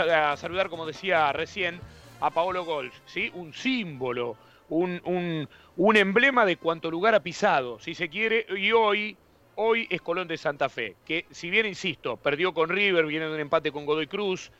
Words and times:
a 0.00 0.36
saludar, 0.36 0.68
como 0.68 0.86
decía 0.86 1.32
recién, 1.32 1.80
a 2.20 2.30
Paolo 2.30 2.64
Golf, 2.64 2.94
¿sí? 3.04 3.32
Un 3.34 3.52
símbolo, 3.52 4.36
un, 4.68 5.00
un, 5.02 5.48
un, 5.76 5.96
emblema 5.96 6.46
de 6.46 6.56
cuánto 6.56 6.88
lugar 6.88 7.16
ha 7.16 7.20
pisado, 7.20 7.80
si 7.80 7.96
se 7.96 8.08
quiere, 8.08 8.46
y 8.56 8.70
hoy, 8.70 9.16
hoy 9.56 9.88
es 9.90 10.00
Colón 10.00 10.28
de 10.28 10.36
Santa 10.36 10.68
Fe, 10.68 10.94
que 11.04 11.26
si 11.32 11.50
bien, 11.50 11.66
insisto, 11.66 12.16
perdió 12.16 12.54
con 12.54 12.68
River, 12.68 13.06
viene 13.06 13.26
de 13.26 13.34
un 13.34 13.40
empate 13.40 13.72
con 13.72 13.86
Godoy 13.86 14.06
Cruz, 14.06 14.52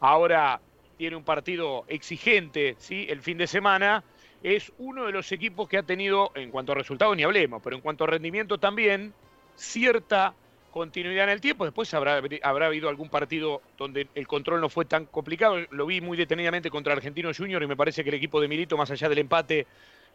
ahora 0.00 0.60
tiene 0.98 1.14
un 1.14 1.22
partido 1.22 1.84
exigente, 1.86 2.74
¿sí? 2.80 3.06
El 3.08 3.20
fin 3.20 3.38
de 3.38 3.46
semana, 3.46 4.02
es 4.42 4.72
uno 4.78 5.06
de 5.06 5.12
los 5.12 5.30
equipos 5.30 5.68
que 5.68 5.78
ha 5.78 5.84
tenido, 5.84 6.32
en 6.34 6.50
cuanto 6.50 6.72
a 6.72 6.74
resultados 6.74 7.16
ni 7.16 7.22
hablemos, 7.22 7.62
pero 7.62 7.76
en 7.76 7.82
cuanto 7.82 8.02
a 8.02 8.08
rendimiento 8.08 8.58
también, 8.58 9.14
cierta 9.54 10.34
continuidad 10.70 11.24
en 11.24 11.30
el 11.30 11.40
tiempo. 11.40 11.64
Después 11.64 11.92
habrá, 11.94 12.22
habrá 12.42 12.66
habido 12.66 12.88
algún 12.88 13.08
partido 13.08 13.62
donde 13.76 14.08
el 14.14 14.26
control 14.26 14.60
no 14.60 14.68
fue 14.68 14.84
tan 14.84 15.06
complicado. 15.06 15.58
Lo 15.70 15.86
vi 15.86 16.00
muy 16.00 16.16
detenidamente 16.16 16.70
contra 16.70 16.92
Argentino 16.92 17.30
Junior 17.36 17.62
y 17.62 17.66
me 17.66 17.76
parece 17.76 18.02
que 18.02 18.10
el 18.10 18.16
equipo 18.16 18.40
de 18.40 18.48
Milito, 18.48 18.76
más 18.76 18.90
allá 18.90 19.08
del 19.08 19.18
empate, 19.18 19.66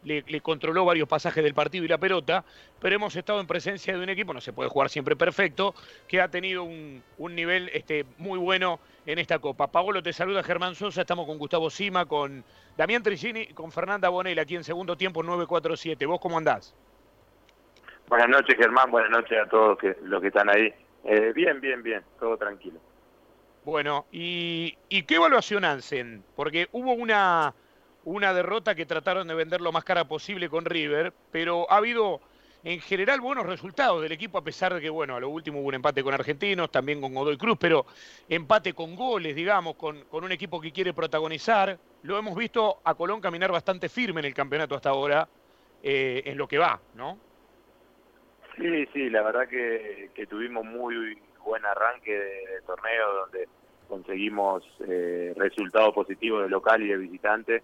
le, 0.04 0.40
controló 0.40 0.84
varios 0.84 1.08
pasajes 1.08 1.42
del 1.42 1.54
partido 1.54 1.84
y 1.84 1.88
la 1.88 1.98
pelota. 1.98 2.44
Pero 2.80 2.96
hemos 2.96 3.14
estado 3.16 3.40
en 3.40 3.46
presencia 3.46 3.96
de 3.96 4.02
un 4.02 4.08
equipo, 4.08 4.32
no 4.32 4.40
se 4.40 4.52
puede 4.52 4.68
jugar 4.68 4.88
siempre 4.88 5.16
perfecto, 5.16 5.74
que 6.08 6.20
ha 6.20 6.28
tenido 6.28 6.64
un, 6.64 7.02
un 7.18 7.34
nivel 7.34 7.70
este, 7.72 8.04
muy 8.18 8.38
bueno 8.38 8.80
en 9.04 9.18
esta 9.18 9.38
Copa. 9.38 9.68
Paolo 9.68 10.02
te 10.02 10.12
saluda 10.12 10.42
Germán 10.42 10.74
Sosa, 10.74 11.02
estamos 11.02 11.26
con 11.26 11.38
Gustavo 11.38 11.70
Sima, 11.70 12.06
con 12.06 12.44
Damián 12.76 13.02
Trigini, 13.02 13.46
con 13.48 13.72
Fernanda 13.72 14.08
Bonel 14.08 14.38
aquí 14.38 14.56
en 14.56 14.64
segundo 14.64 14.96
tiempo 14.96 15.22
947. 15.22 16.06
¿Vos 16.06 16.20
cómo 16.20 16.38
andás? 16.38 16.74
Buenas 18.08 18.28
noches, 18.28 18.56
Germán. 18.56 18.90
Buenas 18.90 19.10
noches 19.10 19.38
a 19.38 19.48
todos 19.48 19.78
los 20.02 20.20
que 20.20 20.28
están 20.28 20.48
ahí. 20.48 20.72
Eh, 21.04 21.32
bien, 21.34 21.60
bien, 21.60 21.82
bien. 21.82 22.02
Todo 22.18 22.36
tranquilo. 22.36 22.78
Bueno, 23.64 24.06
¿y, 24.12 24.76
y 24.88 25.02
qué 25.02 25.16
evaluación 25.16 25.64
hacen? 25.64 26.22
Porque 26.36 26.68
hubo 26.70 26.92
una, 26.92 27.52
una 28.04 28.32
derrota 28.32 28.76
que 28.76 28.86
trataron 28.86 29.26
de 29.26 29.34
vender 29.34 29.60
lo 29.60 29.72
más 29.72 29.82
cara 29.82 30.06
posible 30.06 30.48
con 30.48 30.64
River, 30.64 31.12
pero 31.32 31.70
ha 31.70 31.78
habido 31.78 32.20
en 32.62 32.80
general 32.80 33.20
buenos 33.20 33.46
resultados 33.46 34.02
del 34.02 34.12
equipo, 34.12 34.38
a 34.38 34.44
pesar 34.44 34.74
de 34.74 34.80
que, 34.80 34.90
bueno, 34.90 35.16
a 35.16 35.20
lo 35.20 35.28
último 35.28 35.60
hubo 35.60 35.68
un 35.68 35.74
empate 35.74 36.02
con 36.02 36.14
Argentinos, 36.14 36.70
también 36.70 37.00
con 37.00 37.12
Godoy 37.12 37.36
Cruz, 37.36 37.58
pero 37.60 37.86
empate 38.28 38.72
con 38.72 38.94
goles, 38.94 39.34
digamos, 39.34 39.74
con, 39.74 40.02
con 40.04 40.22
un 40.22 40.30
equipo 40.30 40.60
que 40.60 40.72
quiere 40.72 40.92
protagonizar. 40.92 41.76
Lo 42.02 42.18
hemos 42.18 42.36
visto 42.36 42.80
a 42.84 42.94
Colón 42.94 43.20
caminar 43.20 43.50
bastante 43.50 43.88
firme 43.88 44.20
en 44.20 44.26
el 44.26 44.34
campeonato 44.34 44.76
hasta 44.76 44.90
ahora, 44.90 45.28
eh, 45.82 46.22
en 46.24 46.38
lo 46.38 46.46
que 46.46 46.58
va, 46.58 46.80
¿no? 46.94 47.18
Sí, 48.56 48.86
sí, 48.92 49.10
la 49.10 49.22
verdad 49.22 49.48
que, 49.48 50.26
tuvimos 50.28 50.64
muy 50.64 51.18
buen 51.44 51.64
arranque 51.64 52.12
de, 52.12 52.62
torneo 52.66 53.12
donde 53.20 53.48
conseguimos 53.88 54.64
eh, 54.88 55.32
resultados 55.36 55.94
positivos 55.94 56.42
de 56.42 56.48
local 56.48 56.82
y 56.82 56.88
de 56.88 56.96
visitante. 56.96 57.62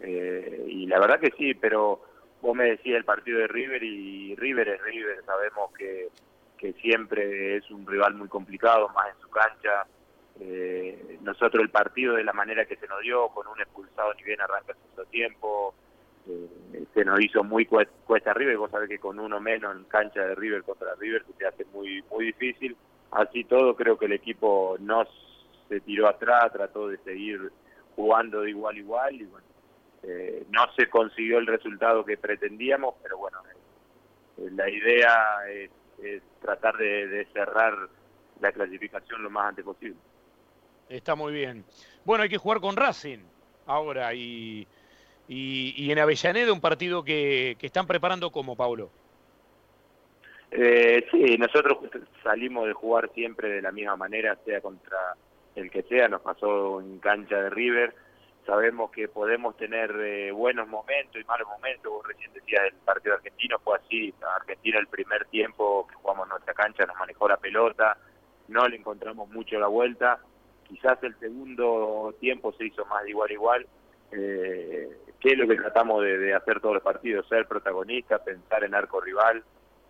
Eh, 0.00 0.66
y 0.68 0.86
la 0.86 1.00
verdad 1.00 1.18
que 1.18 1.32
sí, 1.36 1.54
pero 1.54 2.00
vos 2.42 2.54
me 2.54 2.70
decías 2.70 2.98
el 2.98 3.04
partido 3.04 3.38
de 3.38 3.48
River 3.48 3.82
y 3.82 4.34
River 4.36 4.68
es 4.68 4.82
River, 4.82 5.24
sabemos 5.24 5.72
que, 5.72 6.08
que 6.58 6.72
siempre 6.74 7.56
es 7.56 7.70
un 7.70 7.86
rival 7.86 8.14
muy 8.14 8.28
complicado, 8.28 8.88
más 8.90 9.08
en 9.14 9.20
su 9.20 9.30
cancha. 9.30 9.86
Eh, 10.40 11.18
nosotros 11.22 11.62
el 11.62 11.70
partido 11.70 12.14
de 12.14 12.24
la 12.24 12.32
manera 12.32 12.66
que 12.66 12.76
se 12.76 12.86
nos 12.86 13.00
dio, 13.00 13.28
con 13.28 13.46
un 13.46 13.60
expulsado 13.60 14.12
ni 14.14 14.24
bien 14.24 14.40
arranca 14.40 14.74
el 14.98 15.06
tiempo, 15.06 15.74
eh, 16.28 16.84
se 16.94 17.04
nos 17.04 17.20
hizo 17.20 17.44
muy 17.44 17.66
cuesta 17.66 18.30
arriba 18.30 18.52
y 18.52 18.56
vos 18.56 18.70
sabés 18.70 18.88
que 18.88 18.98
con 18.98 19.18
uno 19.18 19.40
menos 19.40 19.76
en 19.76 19.84
cancha 19.84 20.20
de 20.20 20.34
River 20.34 20.62
contra 20.62 20.94
River 20.94 21.24
se 21.38 21.46
hace 21.46 21.64
muy 21.66 22.02
muy 22.10 22.26
difícil. 22.26 22.76
Así 23.10 23.44
todo 23.44 23.76
creo 23.76 23.98
que 23.98 24.06
el 24.06 24.12
equipo 24.12 24.76
no 24.80 25.04
se 25.68 25.80
tiró 25.80 26.08
atrás, 26.08 26.52
trató 26.52 26.88
de 26.88 26.98
seguir 26.98 27.52
jugando 27.94 28.40
de 28.40 28.50
igual 28.50 28.74
a 28.74 28.78
igual 28.78 29.14
y 29.14 29.24
bueno, 29.24 29.46
eh, 30.02 30.44
no 30.50 30.62
se 30.76 30.88
consiguió 30.88 31.38
el 31.38 31.46
resultado 31.46 32.04
que 32.04 32.16
pretendíamos, 32.16 32.94
pero 33.02 33.18
bueno, 33.18 33.38
eh, 34.38 34.50
la 34.50 34.68
idea 34.68 35.48
es, 35.48 35.70
tratar 36.40 36.76
de 36.76 37.26
cerrar 37.32 37.88
la 38.40 38.52
clasificación 38.52 39.22
lo 39.22 39.30
más 39.30 39.48
antes 39.48 39.64
posible. 39.64 39.96
Está 40.88 41.14
muy 41.14 41.32
bien. 41.32 41.64
Bueno, 42.04 42.24
hay 42.24 42.28
que 42.28 42.38
jugar 42.38 42.60
con 42.60 42.76
Racing 42.76 43.20
ahora 43.66 44.12
y 44.14 44.66
y, 45.28 45.74
y, 45.76 45.90
en 45.90 45.98
Avellaneda 45.98 46.52
un 46.52 46.60
partido 46.60 47.02
que, 47.02 47.56
que 47.58 47.66
están 47.66 47.86
preparando 47.86 48.30
como, 48.30 48.56
Paulo. 48.56 48.90
Eh, 50.50 51.04
sí, 51.10 51.36
nosotros 51.36 51.78
salimos 52.22 52.66
de 52.66 52.74
jugar 52.74 53.10
siempre 53.12 53.48
de 53.48 53.62
la 53.62 53.72
misma 53.72 53.96
manera, 53.96 54.38
sea 54.44 54.60
contra 54.60 55.16
el 55.56 55.70
que 55.70 55.82
sea, 55.82 56.08
nos 56.08 56.20
pasó 56.20 56.80
en 56.80 56.98
cancha 57.00 57.42
de 57.42 57.50
River, 57.50 57.94
sabemos 58.46 58.90
que 58.90 59.08
podemos 59.08 59.56
tener 59.56 59.90
eh, 59.98 60.30
buenos 60.30 60.68
momentos 60.68 61.20
y 61.20 61.24
malos 61.24 61.48
momentos, 61.48 61.90
vos 61.90 62.06
recién 62.06 62.32
decías 62.32 62.62
el 62.66 62.74
partido 62.84 63.14
argentino, 63.14 63.58
fue 63.64 63.78
así, 63.78 64.14
Argentina 64.36 64.78
el 64.78 64.86
primer 64.86 65.24
tiempo 65.26 65.86
que 65.88 65.94
jugamos 65.96 66.28
nuestra 66.28 66.54
cancha 66.54 66.86
nos 66.86 66.96
manejó 66.98 67.28
la 67.28 67.36
pelota, 67.36 67.96
no 68.48 68.68
le 68.68 68.76
encontramos 68.76 69.28
mucho 69.30 69.58
la 69.58 69.68
vuelta, 69.68 70.20
quizás 70.68 71.02
el 71.02 71.18
segundo 71.18 72.14
tiempo 72.20 72.52
se 72.52 72.66
hizo 72.66 72.84
más 72.86 73.02
de 73.04 73.10
igual 73.10 73.30
a 73.30 73.32
igual, 73.32 73.66
eh, 74.12 74.88
qué 75.24 75.30
es 75.30 75.38
lo 75.38 75.48
que 75.48 75.56
tratamos 75.56 76.02
de, 76.02 76.34
hacer 76.34 76.60
todos 76.60 76.74
los 76.74 76.82
partidos, 76.82 77.26
ser 77.28 77.46
protagonista, 77.46 78.22
pensar 78.22 78.62
en 78.62 78.74
arco 78.74 79.00
rival. 79.00 79.42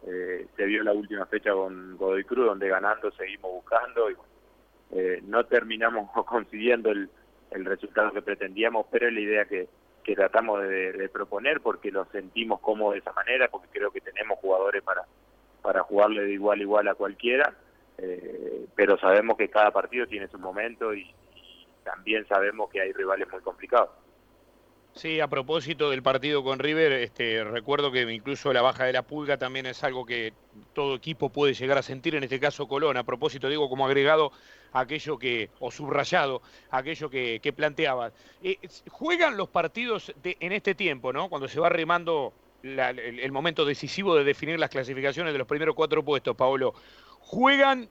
Eh, 0.06 0.47
se 0.56 0.65
vio 0.65 0.84
la 0.84 0.93
última 0.93 1.27
fecha 1.27 1.50
con 1.53 1.97
Godoy 1.97 2.22
Cruz, 2.22 2.47
donde 2.47 2.69
ganando 2.69 3.11
seguimos 3.11 3.50
buscando 3.50 4.12
y 4.12 4.15
eh, 4.93 5.21
no 5.25 5.44
terminamos 5.44 6.09
consiguiendo 6.27 6.93
el, 6.93 7.11
el, 7.50 7.65
resultado 7.65 8.12
que 8.12 8.23
pretendíamos, 8.23 8.87
pero 8.93 9.09
es 9.09 9.12
la 9.12 9.21
idea 9.21 9.44
que, 9.47 9.67
que 10.05 10.15
tratamos 10.15 10.62
de, 10.62 11.11
proponer 11.12 11.61
porque 11.61 11.91
lo 11.91 12.05
sentimos 12.12 12.61
como 12.61 12.93
de 12.93 12.99
esa 12.99 13.12
manera, 13.12 13.49
porque 13.49 13.67
creo 13.73 13.91
que 13.91 14.00
tenemos 14.00 14.39
jugadores 14.39 14.84
para, 14.84 15.83
jugarle 15.83 16.27
de 16.27 16.33
igual 16.33 16.61
a 16.61 16.62
igual 16.62 16.87
a 16.87 16.94
cualquiera, 16.94 17.53
eh, 17.99 18.67
pero 18.77 18.97
sabemos 18.99 19.37
que 19.37 19.49
cada 19.49 19.73
partido 19.73 20.06
tiene 20.06 20.28
su 20.28 20.39
momento 20.39 20.94
y 20.94 21.12
también 21.83 22.25
sabemos 22.28 22.71
que 22.71 22.83
hay 22.83 22.93
rivales 22.93 23.28
muy 23.33 23.41
complicados. 23.41 24.04
Sí, 24.94 25.19
a 25.19 25.27
propósito 25.27 25.91
del 25.91 26.05
partido 26.05 26.44
con 26.44 26.60
River, 26.60 26.93
este, 26.93 27.43
recuerdo 27.43 27.91
que 27.91 28.03
incluso 28.12 28.53
la 28.53 28.62
baja 28.62 28.84
de 28.84 28.93
la 28.93 29.03
pulga 29.03 29.37
también 29.37 29.66
es 29.66 29.82
algo 29.82 30.06
que 30.06 30.32
todo 30.72 30.94
equipo 30.94 31.31
puede 31.31 31.53
llegar 31.53 31.77
a 31.78 31.82
sentir, 31.82 32.15
en 32.15 32.22
este 32.22 32.38
caso 32.38 32.69
Colón. 32.69 32.97
A 32.97 33.03
propósito, 33.03 33.49
digo, 33.49 33.69
como 33.69 33.87
agregado 33.87 34.31
aquello 34.72 35.19
que, 35.19 35.50
o 35.59 35.72
subrayado, 35.72 36.43
aquello 36.71 37.10
que, 37.10 37.41
que 37.43 37.53
planteabas. 37.53 38.12
Eh, 38.41 38.59
¿Juegan 38.88 39.37
los 39.37 39.49
partidos 39.49 40.15
en 40.22 40.53
este 40.53 40.77
tiempo, 40.77 41.12
¿no? 41.12 41.28
Cuando 41.28 41.49
se 41.49 41.59
va 41.59 41.69
remando 41.69 42.32
el, 42.62 43.32
momento 43.32 43.65
decisivo 43.65 44.15
de 44.15 44.22
definir 44.22 44.61
las 44.61 44.71
clasificaciones 44.71 45.32
de 45.32 45.38
los 45.41 45.49
primeros 45.49 45.75
cuatro 45.75 46.05
puestos, 46.05 46.37
Paolo. 46.37 46.72
¿Juegan, 47.19 47.88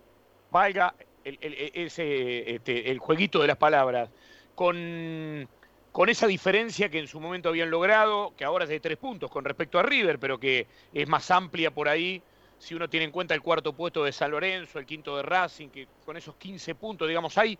valga 0.51 0.95
el, 1.25 1.37
ese, 1.73 2.55
este, 2.55 2.89
el 2.89 2.99
jueguito 2.99 3.41
de 3.41 3.47
las 3.47 3.57
palabras, 3.57 4.09
con 4.55 5.49
con 5.93 6.09
esa 6.09 6.25
diferencia 6.25 6.89
que 6.89 6.97
en 6.97 7.07
su 7.07 7.19
momento 7.19 7.49
habían 7.49 7.69
logrado, 7.69 8.33
que 8.35 8.43
ahora 8.43 8.63
es 8.63 8.69
de 8.71 8.79
tres 8.79 8.97
puntos 8.97 9.29
con 9.29 9.45
respecto 9.45 9.77
a 9.77 9.83
River, 9.83 10.17
pero 10.17 10.39
que 10.39 10.65
es 10.91 11.07
más 11.07 11.29
amplia 11.29 11.69
por 11.69 11.87
ahí, 11.87 12.21
si 12.57 12.73
uno 12.73 12.89
tiene 12.89 13.05
en 13.05 13.11
cuenta 13.11 13.35
el 13.35 13.43
cuarto 13.43 13.73
puesto 13.73 14.03
de 14.03 14.11
San 14.11 14.31
Lorenzo, 14.31 14.79
el 14.79 14.87
quinto 14.87 15.15
de 15.15 15.21
Racing, 15.21 15.69
que 15.69 15.87
con 16.03 16.17
esos 16.17 16.35
15 16.35 16.73
puntos, 16.73 17.07
digamos, 17.07 17.37
hay 17.37 17.59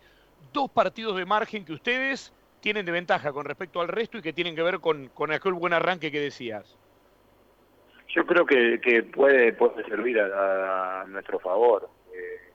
dos 0.52 0.68
partidos 0.68 1.16
de 1.16 1.24
margen 1.24 1.64
que 1.64 1.74
ustedes 1.74 2.32
tienen 2.60 2.84
de 2.84 2.90
ventaja 2.90 3.32
con 3.32 3.44
respecto 3.44 3.80
al 3.80 3.86
resto 3.86 4.18
y 4.18 4.22
que 4.22 4.32
tienen 4.32 4.56
que 4.56 4.62
ver 4.62 4.80
con, 4.80 5.10
aquel 5.30 5.52
buen 5.52 5.72
arranque 5.72 6.10
que 6.10 6.20
decías. 6.20 6.76
Yo 8.08 8.26
creo 8.26 8.44
que, 8.44 9.04
puede, 9.14 9.52
puede 9.52 9.84
servir 9.84 10.18
a, 10.18 11.02
a 11.02 11.04
nuestro 11.04 11.38
favor, 11.38 11.88
eh, 12.12 12.50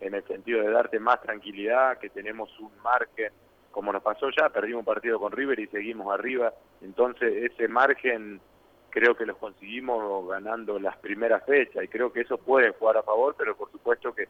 en 0.00 0.14
el 0.14 0.24
sentido 0.28 0.60
de 0.60 0.70
darte 0.70 1.00
más 1.00 1.20
tranquilidad, 1.22 1.98
que 1.98 2.08
tenemos 2.10 2.56
un 2.60 2.70
margen 2.84 3.32
como 3.74 3.92
nos 3.92 4.04
pasó 4.04 4.30
ya, 4.30 4.50
perdimos 4.50 4.80
un 4.80 4.84
partido 4.84 5.18
con 5.18 5.32
River 5.32 5.58
y 5.58 5.66
seguimos 5.66 6.14
arriba, 6.14 6.54
entonces 6.80 7.50
ese 7.50 7.66
margen 7.66 8.40
creo 8.88 9.16
que 9.16 9.26
lo 9.26 9.36
conseguimos 9.36 10.28
ganando 10.28 10.78
las 10.78 10.96
primeras 10.98 11.44
fechas 11.44 11.82
y 11.82 11.88
creo 11.88 12.12
que 12.12 12.20
eso 12.20 12.38
puede 12.38 12.70
jugar 12.70 12.98
a 12.98 13.02
favor, 13.02 13.34
pero 13.36 13.56
por 13.56 13.72
supuesto 13.72 14.14
que, 14.14 14.28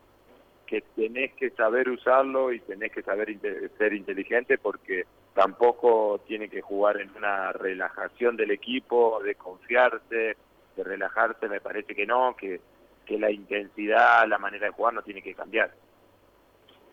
que 0.67 0.81
tenés 0.96 1.35
que 1.35 1.50
saber 1.50 1.91
usarlo 1.91 2.55
y 2.55 2.61
tenés 2.61 2.91
que 2.91 3.02
saber 3.02 3.37
ser 3.76 3.93
inteligente 3.93 4.56
porque 4.56 5.05
tampoco 5.35 6.23
tiene 6.26 6.49
que 6.49 6.62
jugar 6.62 6.99
en 6.99 7.14
una 7.14 7.52
relajación 7.52 8.38
del 8.38 8.50
equipo, 8.50 9.23
de 9.23 9.35
confiarse, 9.35 10.38
de 10.75 10.85
relajarse, 10.85 11.50
me 11.50 11.61
parece 11.61 11.94
que 11.94 12.06
no, 12.06 12.35
que 12.35 12.62
la 13.11 13.31
intensidad, 13.31 14.26
la 14.26 14.38
manera 14.38 14.69
de 14.69 14.73
jugar 14.73 14.94
no 14.94 15.02
tiene 15.02 15.20
que 15.20 15.35
cambiar. 15.35 15.70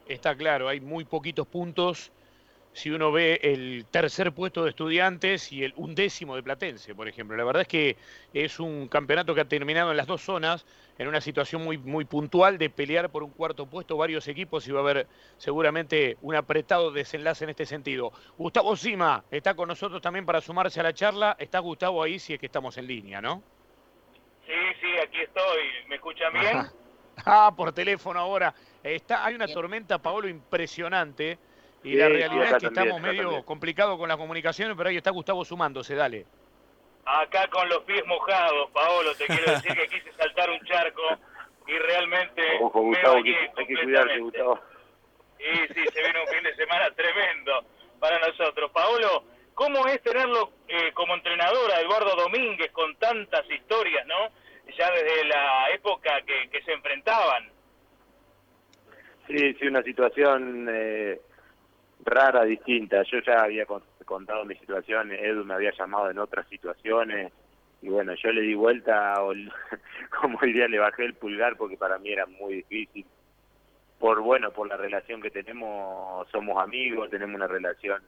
Está 0.05 0.35
claro, 0.35 0.67
hay 0.67 0.81
muy 0.81 1.05
poquitos 1.05 1.47
puntos 1.47 2.11
si 2.73 2.89
uno 2.89 3.11
ve 3.11 3.39
el 3.43 3.85
tercer 3.91 4.31
puesto 4.31 4.63
de 4.63 4.69
estudiantes 4.69 5.51
y 5.51 5.63
el 5.63 5.73
undécimo 5.75 6.35
de 6.35 6.43
Platense, 6.43 6.95
por 6.95 7.07
ejemplo. 7.07 7.35
La 7.35 7.43
verdad 7.43 7.63
es 7.63 7.67
que 7.67 7.97
es 8.33 8.59
un 8.59 8.87
campeonato 8.87 9.35
que 9.35 9.41
ha 9.41 9.45
terminado 9.45 9.91
en 9.91 9.97
las 9.97 10.07
dos 10.07 10.21
zonas, 10.21 10.65
en 10.97 11.07
una 11.07 11.19
situación 11.19 11.63
muy, 11.63 11.77
muy 11.77 12.05
puntual 12.05 12.57
de 12.57 12.69
pelear 12.69 13.09
por 13.09 13.23
un 13.23 13.31
cuarto 13.31 13.65
puesto 13.65 13.97
varios 13.97 14.27
equipos 14.27 14.67
y 14.67 14.71
va 14.71 14.79
a 14.79 14.83
haber 14.83 15.07
seguramente 15.37 16.17
un 16.21 16.35
apretado 16.35 16.91
desenlace 16.91 17.43
en 17.43 17.49
este 17.49 17.65
sentido. 17.65 18.13
Gustavo 18.37 18.75
Sima 18.75 19.25
está 19.31 19.53
con 19.53 19.67
nosotros 19.67 20.01
también 20.01 20.25
para 20.25 20.39
sumarse 20.39 20.79
a 20.79 20.83
la 20.83 20.93
charla. 20.93 21.35
Está 21.39 21.59
Gustavo 21.59 22.01
ahí 22.01 22.19
si 22.19 22.33
es 22.33 22.39
que 22.39 22.45
estamos 22.45 22.77
en 22.77 22.87
línea, 22.87 23.21
¿no? 23.21 23.43
Sí, 24.45 24.53
sí, 24.79 24.87
aquí 25.05 25.21
estoy. 25.21 25.59
¿Me 25.89 25.95
escuchan 25.95 26.33
bien? 26.33 26.57
Ah, 27.25 27.53
por 27.55 27.71
teléfono 27.73 28.19
ahora. 28.19 28.55
Está, 28.81 29.25
hay 29.25 29.35
una 29.35 29.45
tormenta, 29.45 29.99
Paolo, 29.99 30.27
impresionante 30.27 31.37
y 31.83 31.95
la 31.95 32.09
realidad 32.09 32.43
es 32.43 32.57
que 32.57 32.67
estamos 32.67 33.01
medio 33.01 33.43
complicados 33.43 33.97
con 33.97 34.07
las 34.07 34.17
comunicaciones, 34.17 34.75
pero 34.77 34.89
ahí 34.89 34.97
está 34.97 35.11
Gustavo 35.11 35.43
sumándose, 35.43 35.95
dale. 35.95 36.25
Acá 37.05 37.47
con 37.47 37.67
los 37.69 37.79
pies 37.83 38.05
mojados, 38.05 38.69
Paolo, 38.71 39.15
te 39.15 39.25
quiero 39.25 39.51
decir 39.53 39.73
que 39.75 39.87
quise 39.87 40.11
saltar 40.13 40.49
un 40.51 40.59
charco 40.65 41.01
y 41.67 41.77
realmente 41.77 42.41
Ojo, 42.61 42.81
Gustavo, 42.81 43.15
hay 43.15 43.23
que 43.23 43.83
cuidarse, 43.83 44.19
Gustavo. 44.19 44.59
Y 45.39 45.73
sí, 45.73 45.83
se 45.91 46.01
viene 46.01 46.21
un 46.21 46.27
fin 46.27 46.43
de 46.43 46.55
semana 46.55 46.91
tremendo 46.91 47.65
para 47.99 48.19
nosotros. 48.19 48.69
Paolo, 48.71 49.23
¿cómo 49.55 49.87
es 49.87 49.99
tenerlo 50.03 50.51
eh, 50.67 50.91
como 50.93 51.15
entrenador 51.15 51.71
a 51.71 51.81
Eduardo 51.81 52.15
Domínguez 52.15 52.71
con 52.71 52.95
tantas 52.97 53.49
historias, 53.49 54.05
no? 54.05 54.29
Ya 54.77 54.91
desde 54.91 55.25
la 55.25 55.71
época 55.71 56.21
que, 56.21 56.49
que 56.49 56.61
se 56.61 56.73
enfrentaban. 56.73 57.49
Sí, 59.27 59.53
sí, 59.55 59.67
una 59.67 59.81
situación 59.81 60.67
eh, 60.71 61.19
rara, 62.05 62.43
distinta. 62.43 63.03
Yo 63.03 63.19
ya 63.19 63.43
había 63.43 63.65
contado 64.05 64.45
mi 64.45 64.55
situación, 64.55 65.11
Edu 65.11 65.45
me 65.45 65.53
había 65.53 65.71
llamado 65.77 66.09
en 66.09 66.19
otras 66.19 66.47
situaciones 66.47 67.31
y 67.81 67.89
bueno, 67.89 68.13
yo 68.13 68.31
le 68.31 68.41
di 68.41 68.53
vuelta, 68.53 69.23
o, 69.23 69.33
como 70.21 70.39
día 70.41 70.67
le 70.67 70.79
bajé 70.79 71.05
el 71.05 71.15
pulgar 71.15 71.57
porque 71.57 71.77
para 71.77 71.97
mí 71.97 72.11
era 72.11 72.25
muy 72.25 72.55
difícil. 72.55 73.05
Por 73.99 74.21
bueno, 74.21 74.51
por 74.51 74.67
la 74.67 74.77
relación 74.77 75.21
que 75.21 75.31
tenemos, 75.31 76.27
somos 76.29 76.61
amigos, 76.61 77.09
tenemos 77.09 77.35
una 77.35 77.47
relación 77.47 78.01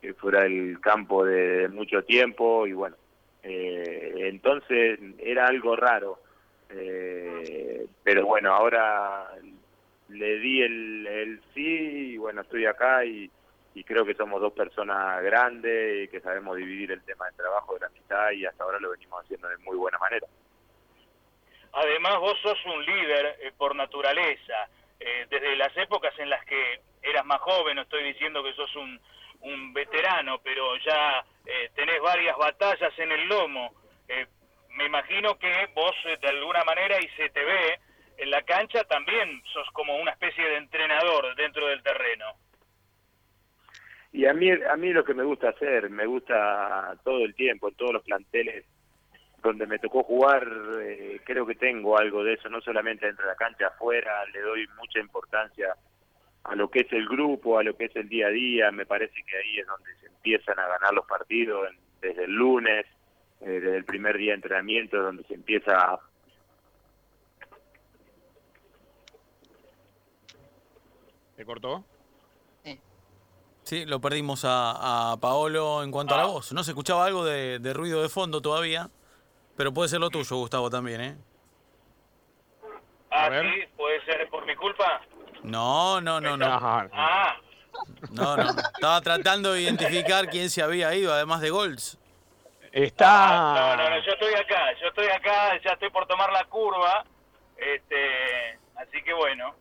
que 0.00 0.14
fuera 0.14 0.42
del 0.42 0.80
campo 0.80 1.24
de 1.24 1.68
mucho 1.68 2.02
tiempo 2.04 2.66
y 2.66 2.72
bueno, 2.72 2.96
eh, 3.42 4.14
entonces 4.16 4.98
era 5.18 5.46
algo 5.46 5.76
raro. 5.76 6.20
Eh, 6.70 7.86
pero 8.02 8.26
bueno, 8.26 8.52
ahora 8.52 9.30
le 10.08 10.38
di 10.38 10.62
el, 10.62 11.06
el 11.06 11.42
sí 11.54 12.12
y 12.12 12.16
bueno, 12.16 12.40
estoy 12.42 12.66
acá 12.66 13.04
y, 13.04 13.30
creo 13.86 14.04
que 14.04 14.14
somos 14.14 14.40
dos 14.40 14.52
personas 14.54 15.22
grandes 15.22 16.04
y 16.04 16.08
que 16.08 16.20
sabemos 16.20 16.56
dividir 16.56 16.90
el 16.90 17.04
tema 17.04 17.26
del 17.26 17.36
trabajo 17.36 17.74
de 17.74 17.80
la 17.80 17.88
mitad 17.90 18.32
y 18.32 18.44
hasta 18.44 18.64
ahora 18.64 18.80
lo 18.80 18.90
venimos 18.90 19.22
haciendo 19.22 19.48
de 19.48 19.56
muy 19.58 19.76
buena 19.76 19.96
manera. 19.98 20.26
Además 21.72 22.18
vos 22.18 22.36
sos 22.42 22.58
un 22.66 22.84
líder 22.84 23.36
eh, 23.40 23.52
por 23.56 23.76
naturaleza, 23.76 24.68
eh, 24.98 25.26
desde 25.30 25.54
las 25.54 25.74
épocas 25.76 26.12
en 26.18 26.28
las 26.28 26.44
que 26.44 26.80
eras 27.02 27.24
más 27.24 27.40
joven, 27.40 27.76
no 27.76 27.82
estoy 27.82 28.02
diciendo 28.02 28.42
que 28.42 28.52
sos 28.54 28.74
un, 28.74 29.00
un 29.42 29.72
veterano, 29.72 30.40
pero 30.42 30.76
ya 30.78 31.24
eh, 31.46 31.70
tenés 31.76 32.00
varias 32.00 32.36
batallas 32.36 32.98
en 32.98 33.12
el 33.12 33.28
lomo. 33.28 33.72
me 34.70 34.86
imagino 34.86 35.38
que 35.38 35.68
vos 35.72 35.94
de 36.20 36.28
alguna 36.28 36.64
manera 36.64 37.00
y 37.00 37.08
se 37.10 37.30
te 37.30 37.44
ve 37.44 37.78
en 38.18 38.30
la 38.30 38.42
cancha 38.42 38.84
también 38.84 39.42
sos 39.52 39.66
como 39.72 39.96
una 39.96 40.10
especie 40.10 40.44
de 40.44 40.56
entrenador 40.56 41.34
dentro 41.36 41.66
del 41.68 41.82
terreno. 41.82 42.26
Y 44.12 44.26
a 44.26 44.34
mí, 44.34 44.50
a 44.50 44.76
mí 44.76 44.92
lo 44.92 45.04
que 45.04 45.14
me 45.14 45.22
gusta 45.22 45.50
hacer, 45.50 45.90
me 45.90 46.06
gusta 46.06 46.96
todo 47.04 47.24
el 47.24 47.34
tiempo, 47.34 47.68
en 47.68 47.74
todos 47.74 47.92
los 47.92 48.02
planteles 48.02 48.64
donde 49.42 49.66
me 49.66 49.78
tocó 49.78 50.02
jugar, 50.02 50.48
eh, 50.80 51.20
creo 51.24 51.46
que 51.46 51.54
tengo 51.54 51.96
algo 51.96 52.24
de 52.24 52.34
eso, 52.34 52.48
no 52.48 52.60
solamente 52.60 53.06
dentro 53.06 53.24
de 53.24 53.30
la 53.30 53.36
cancha, 53.36 53.68
afuera, 53.68 54.24
le 54.26 54.40
doy 54.40 54.66
mucha 54.76 54.98
importancia 54.98 55.74
a 56.42 56.56
lo 56.56 56.68
que 56.68 56.80
es 56.80 56.92
el 56.92 57.06
grupo, 57.06 57.58
a 57.58 57.62
lo 57.62 57.76
que 57.76 57.84
es 57.84 57.96
el 57.96 58.08
día 58.08 58.26
a 58.26 58.30
día, 58.30 58.72
me 58.72 58.86
parece 58.86 59.14
que 59.24 59.36
ahí 59.36 59.60
es 59.60 59.66
donde 59.66 59.94
se 60.00 60.06
empiezan 60.06 60.58
a 60.58 60.66
ganar 60.66 60.92
los 60.92 61.06
partidos, 61.06 61.68
desde 62.00 62.24
el 62.24 62.32
lunes, 62.32 62.86
eh, 63.40 63.60
desde 63.60 63.76
el 63.76 63.84
primer 63.84 64.16
día 64.16 64.32
de 64.32 64.36
entrenamiento, 64.36 65.00
donde 65.00 65.22
se 65.24 65.34
empieza 65.34 65.76
a 65.76 66.00
¿Se 71.38 71.44
cortó? 71.44 71.84
Sí. 72.64 72.80
Sí, 73.62 73.86
lo 73.86 74.00
perdimos 74.00 74.44
a, 74.44 75.16
Paolo 75.20 75.84
en 75.84 75.92
cuanto 75.92 76.14
a 76.14 76.16
la 76.16 76.24
ah. 76.24 76.26
voz. 76.26 76.52
No 76.52 76.64
se 76.64 76.72
escuchaba 76.72 77.04
algo 77.04 77.24
de, 77.24 77.72
ruido 77.74 78.02
de 78.02 78.08
fondo 78.08 78.42
todavía, 78.42 78.90
pero 79.56 79.72
puede 79.72 79.88
ser 79.88 80.00
lo 80.00 80.10
tuyo, 80.10 80.34
Gustavo, 80.34 80.68
también, 80.68 81.00
¿eh? 81.00 81.16
Ah, 83.12 83.30
sí, 83.30 83.68
puede 83.76 84.04
ser 84.04 84.28
por 84.30 84.44
mi 84.46 84.56
culpa. 84.56 85.00
No, 85.44 86.00
no, 86.00 86.20
no, 86.20 86.36
no. 86.36 86.46
Ah. 86.50 87.36
No, 88.10 88.36
no. 88.36 88.50
Estaba 88.50 89.00
tratando 89.00 89.52
de 89.52 89.62
identificar 89.62 90.28
quién 90.28 90.50
se 90.50 90.60
había 90.60 90.92
ido, 90.96 91.12
además 91.12 91.40
de 91.40 91.50
Golds. 91.50 92.00
Está. 92.72 93.76
no, 93.76 93.76
no, 93.76 93.90
no, 93.90 94.04
yo 94.04 94.10
estoy 94.10 94.34
acá, 94.34 94.72
yo 94.80 94.88
estoy 94.88 95.06
acá, 95.06 95.56
ya 95.64 95.70
estoy 95.74 95.90
por 95.90 96.04
tomar 96.08 96.32
la 96.32 96.44
curva. 96.46 97.04
Este, 97.56 98.58
así 98.74 99.00
que 99.04 99.12
bueno. 99.12 99.54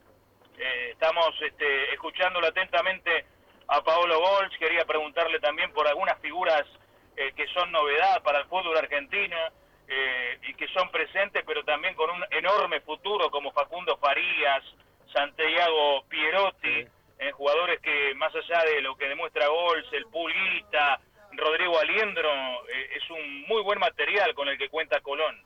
Eh, 0.58 0.90
estamos 0.92 1.30
este, 1.42 1.94
escuchándolo 1.94 2.48
atentamente 2.48 3.26
a 3.68 3.84
Paolo 3.84 4.20
Golch. 4.20 4.58
Quería 4.58 4.86
preguntarle 4.86 5.40
también 5.40 5.72
por 5.72 5.88
algunas 5.88 6.20
figuras 6.20 6.64
eh, 7.16 7.32
que 7.36 7.48
son 7.50 7.72
novedad 7.72 8.24
para 8.24 8.40
el 8.40 8.46
fútbol 8.46 8.76
argentino 8.76 9.38
eh, 9.88 10.40
y 10.48 10.54
que 10.56 10.68
son 10.70 10.90
presentes, 10.90 11.44
pero 11.46 11.64
también 11.64 11.94
con 11.94 12.10
un 12.10 12.24
enorme 12.32 12.82
futuro 12.82 13.30
como 13.30 13.52
Facundo 13.52 13.98
Farías, 13.98 14.64
Santiago 15.14 16.04
Pierotti, 16.10 16.88
jugadores 17.34 17.80
que 17.82 18.14
más 18.16 18.34
allá 18.36 18.64
de 18.64 18.82
lo 18.82 18.96
que 18.96 19.08
demuestra 19.08 19.48
Golch, 19.48 19.92
el 19.92 20.06
Pulguita, 20.06 21.00
Rodrigo 21.34 21.80
Aliendro, 21.80 22.30
es 22.68 23.10
un 23.10 23.42
muy 23.48 23.64
buen 23.64 23.80
material 23.80 24.36
con 24.36 24.48
el 24.48 24.58
que 24.58 24.70
cuenta 24.70 25.02
Colón. 25.02 25.42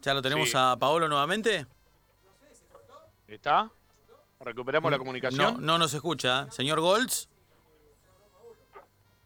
¿Ya 0.00 0.14
lo 0.14 0.22
tenemos 0.22 0.54
a 0.54 0.76
Paolo 0.78 1.08
nuevamente? 1.08 1.66
¿Está? 3.28 3.70
¿Recuperamos 4.40 4.90
la 4.90 4.98
comunicación? 4.98 5.54
No, 5.54 5.60
no 5.60 5.78
nos 5.78 5.94
escucha. 5.94 6.50
¿Señor 6.50 6.80
Golds? 6.80 7.28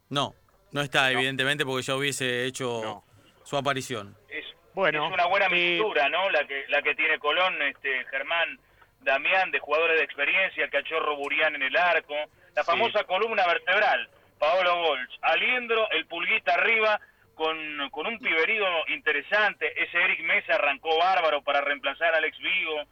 No, 0.09 0.35
no 0.73 0.83
está, 0.83 1.11
evidentemente, 1.11 1.65
porque 1.65 1.83
ya 1.83 1.97
hubiese 1.97 2.45
hecho 2.45 3.03
su 3.45 3.57
aparición. 3.57 4.17
Es, 4.29 4.45
bueno, 4.75 5.07
es 5.07 5.13
una 5.13 5.27
buena 5.27 5.49
mistura, 5.49 6.09
¿no? 6.09 6.31
La 6.31 6.47
que, 6.47 6.65
la 6.69 6.83
que 6.83 6.95
tiene 6.95 7.19
Colón, 7.19 7.61
este 7.63 8.05
Germán 8.11 8.61
Damián, 9.01 9.51
de 9.51 9.59
jugadores 9.59 9.99
de 9.99 10.05
experiencia, 10.05 10.65
el 10.65 10.71
cachorro 10.71 11.17
Burián 11.17 11.55
en 11.55 11.63
el 11.63 11.77
arco, 11.77 12.15
la 12.55 12.65
famosa 12.65 13.05
columna 13.05 13.47
vertebral, 13.47 14.09
Paolo 14.39 14.83
Golds, 14.83 15.19
Aliendro, 15.23 15.89
el 15.91 16.07
pulguita 16.07 16.55
arriba, 16.55 17.01
con, 17.35 17.57
con 17.91 18.07
un 18.07 18.19
piberido 18.19 18.67
interesante, 18.89 19.73
ese 19.83 20.03
Eric 20.03 20.23
Mesa 20.25 20.55
arrancó 20.55 20.99
bárbaro 20.99 21.43
para 21.43 21.61
reemplazar 21.61 22.15
a 22.15 22.19
Alex 22.19 22.39
Vigo, 22.39 22.83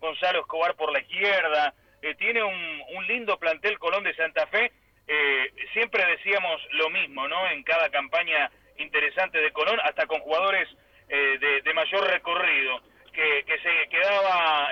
Gonzalo 0.00 0.40
Escobar 0.40 0.74
por 0.74 0.92
la 0.92 1.00
izquierda, 1.00 1.74
eh, 2.02 2.14
tiene 2.14 2.42
un, 2.42 3.06
lindo 3.06 3.38
plantel 3.38 3.78
Colón 3.78 4.04
de 4.04 4.14
Santa 4.14 4.46
Fe, 4.46 4.70
eh, 5.06 5.52
siempre 5.72 6.04
decíamos 6.06 6.60
lo 6.72 6.88
mismo, 6.90 7.26
¿no? 7.26 7.48
En 7.48 7.62
cada 7.64 7.90
campaña 7.90 8.50
interesante 8.78 9.38
de 9.40 9.52
Colón, 9.52 9.80
hasta 9.82 10.06
con 10.06 10.20
jugadores 10.20 10.68
eh, 11.08 11.60
de, 11.64 11.74
mayor 11.74 12.08
recorrido, 12.08 12.80
que, 13.12 13.44
se 13.62 13.88
quedaba, 13.88 14.68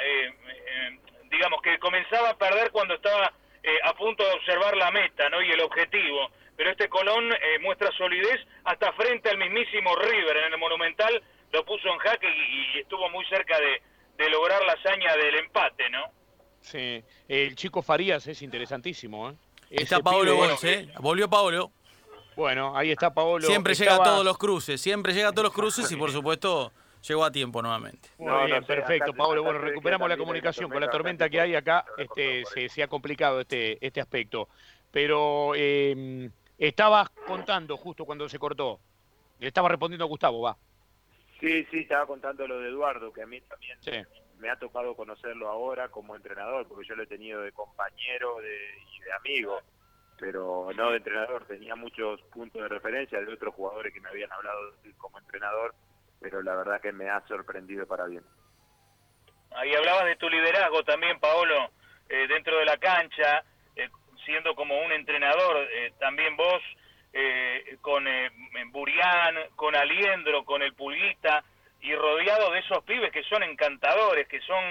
digamos, 1.31 1.61
que 1.61 1.79
comenzaba 1.79 2.31
a 2.31 2.39
perder 2.39 2.71
cuando 2.71 2.95
estaba 2.95 3.33
a 3.83 3.95
punto 3.95 4.25
de 4.25 4.33
observar 4.33 4.77
la 4.77 4.91
meta, 4.93 5.29
¿no? 5.29 5.43
Y 5.43 5.51
el 5.51 5.61
objetivo. 5.61 6.31
Pero 6.57 6.71
este 6.71 6.89
Colón 6.89 7.29
muestra 7.61 7.91
solidez 7.93 8.41
hasta 8.65 8.93
frente 8.93 9.29
al 9.31 9.39
mismísimo 9.39 9.95
River 9.97 10.37
en 10.37 10.53
el 10.53 10.59
Monumental, 10.59 11.23
lo 11.53 11.65
puso 11.65 11.89
en 11.89 11.99
jaque 11.99 12.29
y 12.29 12.79
estuvo 12.79 13.11
muy 13.11 13.25
cerca 13.27 13.59
de, 13.59 13.83
de 14.19 14.29
lograr 14.29 14.61
la 14.65 14.73
hazaña 14.73 15.17
del 15.17 15.37
empate, 15.37 15.89
¿no? 15.91 16.05
Sí, 16.61 17.03
el 17.29 17.55
chico 17.55 17.81
Farías 17.81 18.27
es 18.27 18.43
interesantísimo. 18.43 19.31
¿eh? 19.31 19.35
Está 19.71 20.01
Paolo 20.01 20.45
¿eh? 20.63 20.89
Volvió 20.99 21.31
Paolo. 21.31 21.73
Bueno, 22.37 22.77
ahí 22.77 22.91
está 22.91 23.15
Paolo. 23.15 23.47
Siempre 23.47 23.75
llega 23.75 23.95
a 23.95 24.03
todos 24.03 24.25
los 24.25 24.37
cruces, 24.37 24.81
siempre 24.81 25.15
llega 25.15 25.29
a 25.29 25.33
todos 25.33 25.45
los 25.45 25.55
cruces 25.55 25.91
y 25.91 25.97
por 25.97 26.11
supuesto 26.13 26.73
llegó 27.07 27.25
a 27.25 27.31
tiempo 27.31 27.63
nuevamente. 27.63 28.11
Muy 28.19 28.47
bien, 28.47 28.65
perfecto, 28.65 29.15
Pablo. 29.15 29.43
Bueno, 29.43 29.61
recuperamos 29.61 30.09
la 30.09 30.17
comunicación. 30.17 30.69
Con 30.71 30.81
la 30.81 30.91
tormenta 30.91 31.31
que 31.31 31.41
hay 31.41 31.55
acá 31.55 31.85
este, 31.97 32.45
se, 32.69 32.83
ha 32.83 32.89
complicado 32.89 33.41
este, 33.41 33.85
este 33.85 34.01
aspecto. 34.01 34.49
Pero 34.91 35.53
eh, 35.55 36.29
estabas 36.59 37.11
contando 37.27 37.77
justo 37.77 38.05
cuando 38.05 38.29
se 38.29 38.39
cortó. 38.39 38.81
Le 39.39 39.49
estaba 39.49 39.69
respondiendo 39.69 40.05
a 40.05 40.09
Gustavo, 40.09 40.41
va. 40.41 40.57
Sí, 41.41 41.65
sí, 41.71 41.81
estaba 41.81 42.07
contando 42.07 42.47
lo 42.47 42.59
de 42.59 42.69
Eduardo, 42.69 43.13
que 43.13 43.23
a 43.23 43.27
mí 43.27 43.41
también 43.43 43.79
me 44.39 44.51
ha 44.51 44.57
tocado 44.59 44.95
conocerlo 44.95 45.49
ahora 45.49 45.89
como 45.89 46.17
entrenador, 46.17 46.67
porque 46.69 46.87
yo 46.89 46.97
lo 46.97 47.03
he 47.03 47.07
tenido 47.07 47.43
de 47.43 47.53
compañero 47.53 48.39
de, 48.41 48.57
y 48.97 49.01
de 49.01 49.13
amigo. 49.13 49.61
pero 50.19 50.69
no 50.75 50.91
de 50.91 50.97
entrenador. 50.99 51.45
Tenía 51.47 51.75
muchos 51.77 52.21
puntos 52.33 52.63
de 52.63 52.69
referencia 52.69 53.21
de 53.21 53.33
otros 53.33 53.55
jugadores 53.55 53.93
que 53.93 54.01
me 54.01 54.09
habían 54.09 54.33
hablado 54.33 54.59
como 54.97 55.19
entrenador, 55.19 55.75
pero 56.21 56.43
la 56.43 56.57
verdad 56.57 56.81
que 56.81 56.93
me 56.93 57.09
ha 57.09 57.21
sorprendido 57.27 57.87
para 57.87 58.07
bien. 58.07 58.25
Ahí 59.53 59.75
hablabas 59.75 60.05
de 60.07 60.17
tu 60.17 60.29
liderazgo 60.29 60.85
también, 60.85 61.19
Paolo, 61.21 61.71
eh, 62.09 62.27
dentro 62.29 62.59
de 62.59 62.65
la 62.67 62.77
cancha, 62.77 63.45
eh, 63.77 63.89
siendo 64.25 64.55
como 64.55 64.79
un 64.81 64.93
entrenador, 64.93 65.57
eh, 65.73 65.93
también 65.99 66.37
vos 66.37 66.63
con 67.81 68.05
Burián, 68.71 69.37
con 69.57 69.75
Aliendro, 69.75 70.45
con 70.45 70.63
el 70.63 70.75
Pulguita, 70.75 71.43
y 71.81 71.95
rodeado 71.95 72.51
de 72.51 72.59
esos 72.59 72.83
pibes 72.85 73.13
que 73.13 73.23
son 73.25 73.43
encantadores, 73.43 74.27
que 74.29 74.41
son 74.41 74.63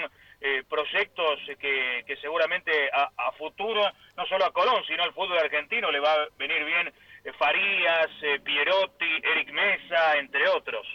proyectos 0.70 1.40
que, 1.60 2.04
que 2.06 2.16
seguramente 2.18 2.72
a, 2.94 3.10
a, 3.18 3.32
futuro, 3.32 3.82
no 4.16 4.26
solo 4.28 4.46
a 4.46 4.54
Colón, 4.54 4.84
sino 4.86 5.04
al 5.04 5.14
fútbol 5.14 5.40
argentino 5.40 5.90
le 5.90 6.00
va 6.00 6.14
a 6.14 6.28
venir 6.38 6.64
bien 6.64 6.94
Farías, 7.34 8.10
Pierotti, 8.44 9.06
Eric 9.24 9.52
Mesa, 9.52 10.18
entre 10.18 10.48
otros. 10.48 10.86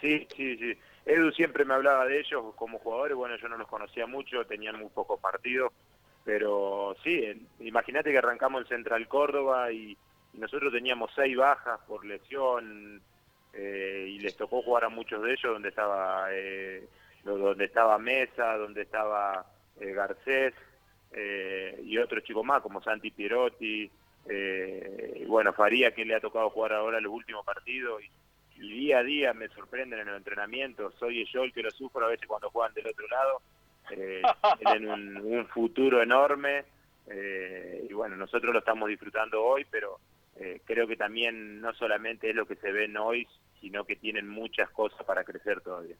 Sí, 0.00 0.26
sí, 0.36 0.56
sí. 0.56 0.78
Edu 1.06 1.30
siempre 1.32 1.64
me 1.64 1.74
hablaba 1.74 2.06
de 2.06 2.20
ellos 2.20 2.54
como 2.56 2.78
jugadores, 2.78 3.16
bueno, 3.16 3.36
yo 3.36 3.48
no 3.48 3.58
los 3.58 3.68
conocía 3.68 4.06
mucho, 4.06 4.46
tenían 4.46 4.78
muy 4.78 4.88
pocos 4.88 5.20
partidos, 5.20 5.72
pero 6.24 6.96
sí, 7.04 7.46
imagínate 7.60 8.10
que 8.10 8.18
arrancamos 8.18 8.62
en 8.62 8.68
Central 8.68 9.06
Córdoba 9.06 9.70
y, 9.70 9.96
nosotros 10.34 10.72
teníamos 10.72 11.10
seis 11.14 11.36
bajas 11.36 11.80
por 11.86 12.04
lesión 12.04 13.00
eh, 13.52 14.06
y 14.08 14.18
les 14.18 14.36
tocó 14.36 14.62
jugar 14.62 14.84
a 14.84 14.88
muchos 14.88 15.22
de 15.22 15.32
ellos 15.32 15.52
donde 15.52 15.68
estaba 15.68 16.26
eh, 16.30 16.88
donde 17.24 17.64
estaba 17.64 17.98
Mesa, 17.98 18.56
donde 18.56 18.82
estaba 18.82 19.46
eh, 19.80 19.92
Garcés 19.92 20.54
eh, 21.12 21.80
y 21.84 21.96
otros 21.98 22.24
chicos 22.24 22.44
más 22.44 22.60
como 22.60 22.82
Santi 22.82 23.10
Pierotti, 23.10 23.90
y 24.26 25.24
bueno, 25.26 25.52
Faría 25.52 25.94
que 25.94 26.04
le 26.04 26.14
ha 26.14 26.20
tocado 26.20 26.48
jugar 26.48 26.72
ahora 26.72 26.98
los 26.98 27.12
últimos 27.12 27.44
partidos 27.44 28.02
y 28.02 28.08
día 28.68 28.98
a 28.98 29.02
día 29.02 29.34
me 29.34 29.48
sorprenden 29.48 30.00
en 30.00 30.06
los 30.06 30.16
entrenamientos. 30.16 30.94
Soy 30.98 31.24
yo 31.32 31.44
el 31.44 31.52
que 31.52 31.62
lo 31.62 31.70
sufro 31.70 32.06
a 32.06 32.10
veces 32.10 32.26
cuando 32.26 32.50
juegan 32.50 32.74
del 32.74 32.86
otro 32.86 33.06
lado. 33.08 33.42
Eh, 33.90 34.22
tienen 34.58 34.88
un, 34.88 35.46
futuro 35.46 36.02
enorme 36.02 36.64
eh, 37.06 37.86
y 37.88 37.92
bueno, 37.92 38.16
nosotros 38.16 38.52
lo 38.52 38.60
estamos 38.60 38.88
disfrutando 38.88 39.42
hoy, 39.44 39.66
pero 39.70 39.98
eh, 40.36 40.60
creo 40.64 40.86
que 40.86 40.96
también 40.96 41.60
no 41.60 41.72
solamente 41.74 42.30
es 42.30 42.36
lo 42.36 42.46
que 42.46 42.56
se 42.56 42.72
ven 42.72 42.96
hoy, 42.96 43.26
sino 43.60 43.84
que 43.84 43.96
tienen 43.96 44.28
muchas 44.28 44.68
cosas 44.70 45.04
para 45.04 45.24
crecer 45.24 45.60
todavía. 45.60 45.96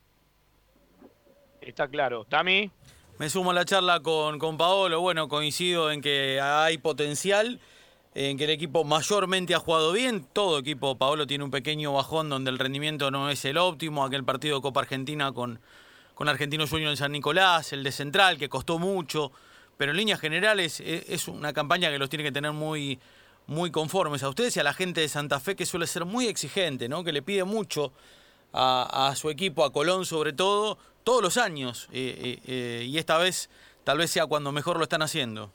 Está 1.61 1.89
claro. 1.89 2.25
¿Tami? 2.25 2.71
Me 3.19 3.31
sumo 3.31 3.53
a 3.53 3.55
la 3.55 3.65
charla 3.65 4.01
con, 4.01 4.39
con 4.39 4.57
Paolo. 4.57 5.01
Bueno, 5.01 5.29
coincido 5.29 5.91
en 5.91 6.01
que 6.01 6.41
hay 6.41 6.79
potencial 6.79 7.61
en 8.15 8.39
que 8.39 8.45
el 8.45 8.51
equipo 8.51 8.85
mayormente 8.85 9.55
ha 9.55 9.59
jugado 9.59 9.93
bien. 9.93 10.27
Todo 10.33 10.59
equipo, 10.59 10.97
Paolo, 10.97 11.27
tiene 11.27 11.45
un 11.45 11.51
pequeño 11.51 11.93
bajón 11.93 12.29
donde 12.29 12.51
el 12.51 12.59
rendimiento 12.59 13.11
no 13.11 13.31
es 13.31 13.45
el 13.45 13.57
óptimo. 13.57 14.05
Aquel 14.05 14.25
partido 14.25 14.57
de 14.57 14.63
Copa 14.63 14.81
Argentina 14.81 15.33
con, 15.33 15.61
con 16.15 16.29
Argentino 16.29 16.67
Junior 16.67 16.91
en 16.91 16.97
San 16.97 17.13
Nicolás, 17.13 17.73
el 17.73 17.83
de 17.83 17.93
Central, 17.93 18.39
que 18.39 18.49
costó 18.49 18.79
mucho. 18.79 19.33
Pero 19.77 19.91
en 19.91 19.97
líneas 19.97 20.21
generales 20.21 20.81
e, 20.81 21.05
es 21.09 21.27
una 21.29 21.53
campaña 21.53 21.91
que 21.91 21.99
los 21.99 22.09
tiene 22.09 22.25
que 22.25 22.33
tener 22.33 22.53
muy, 22.53 23.01
muy 23.47 23.71
conformes 23.71 24.23
a 24.23 24.29
ustedes 24.29 24.57
y 24.57 24.61
a 24.61 24.65
la 24.65 24.73
gente 24.73 25.01
de 25.01 25.09
Santa 25.09 25.41
Fe, 25.41 25.57
que 25.57 25.67
suele 25.67 25.87
ser 25.87 26.05
muy 26.05 26.27
exigente, 26.27 26.89
¿no? 26.89 27.05
que 27.05 27.13
le 27.13 27.23
pide 27.23 27.45
mucho 27.45 27.93
a, 28.53 29.13
su 29.17 29.31
equipo, 29.31 29.65
a 29.65 29.73
Colón 29.73 30.05
sobre 30.05 30.33
todo, 30.33 30.79
todos 31.03 31.23
los 31.23 31.37
años. 31.37 31.89
Eh, 31.93 32.15
eh, 32.19 32.39
eh, 32.47 32.85
y 32.85 32.99
esta 32.99 33.19
vez 33.19 33.51
tal 33.85 33.99
vez 33.99 34.11
sea 34.11 34.27
cuando 34.27 34.51
mejor 34.51 34.79
lo 34.79 34.83
están 34.83 35.03
haciendo. 35.03 35.53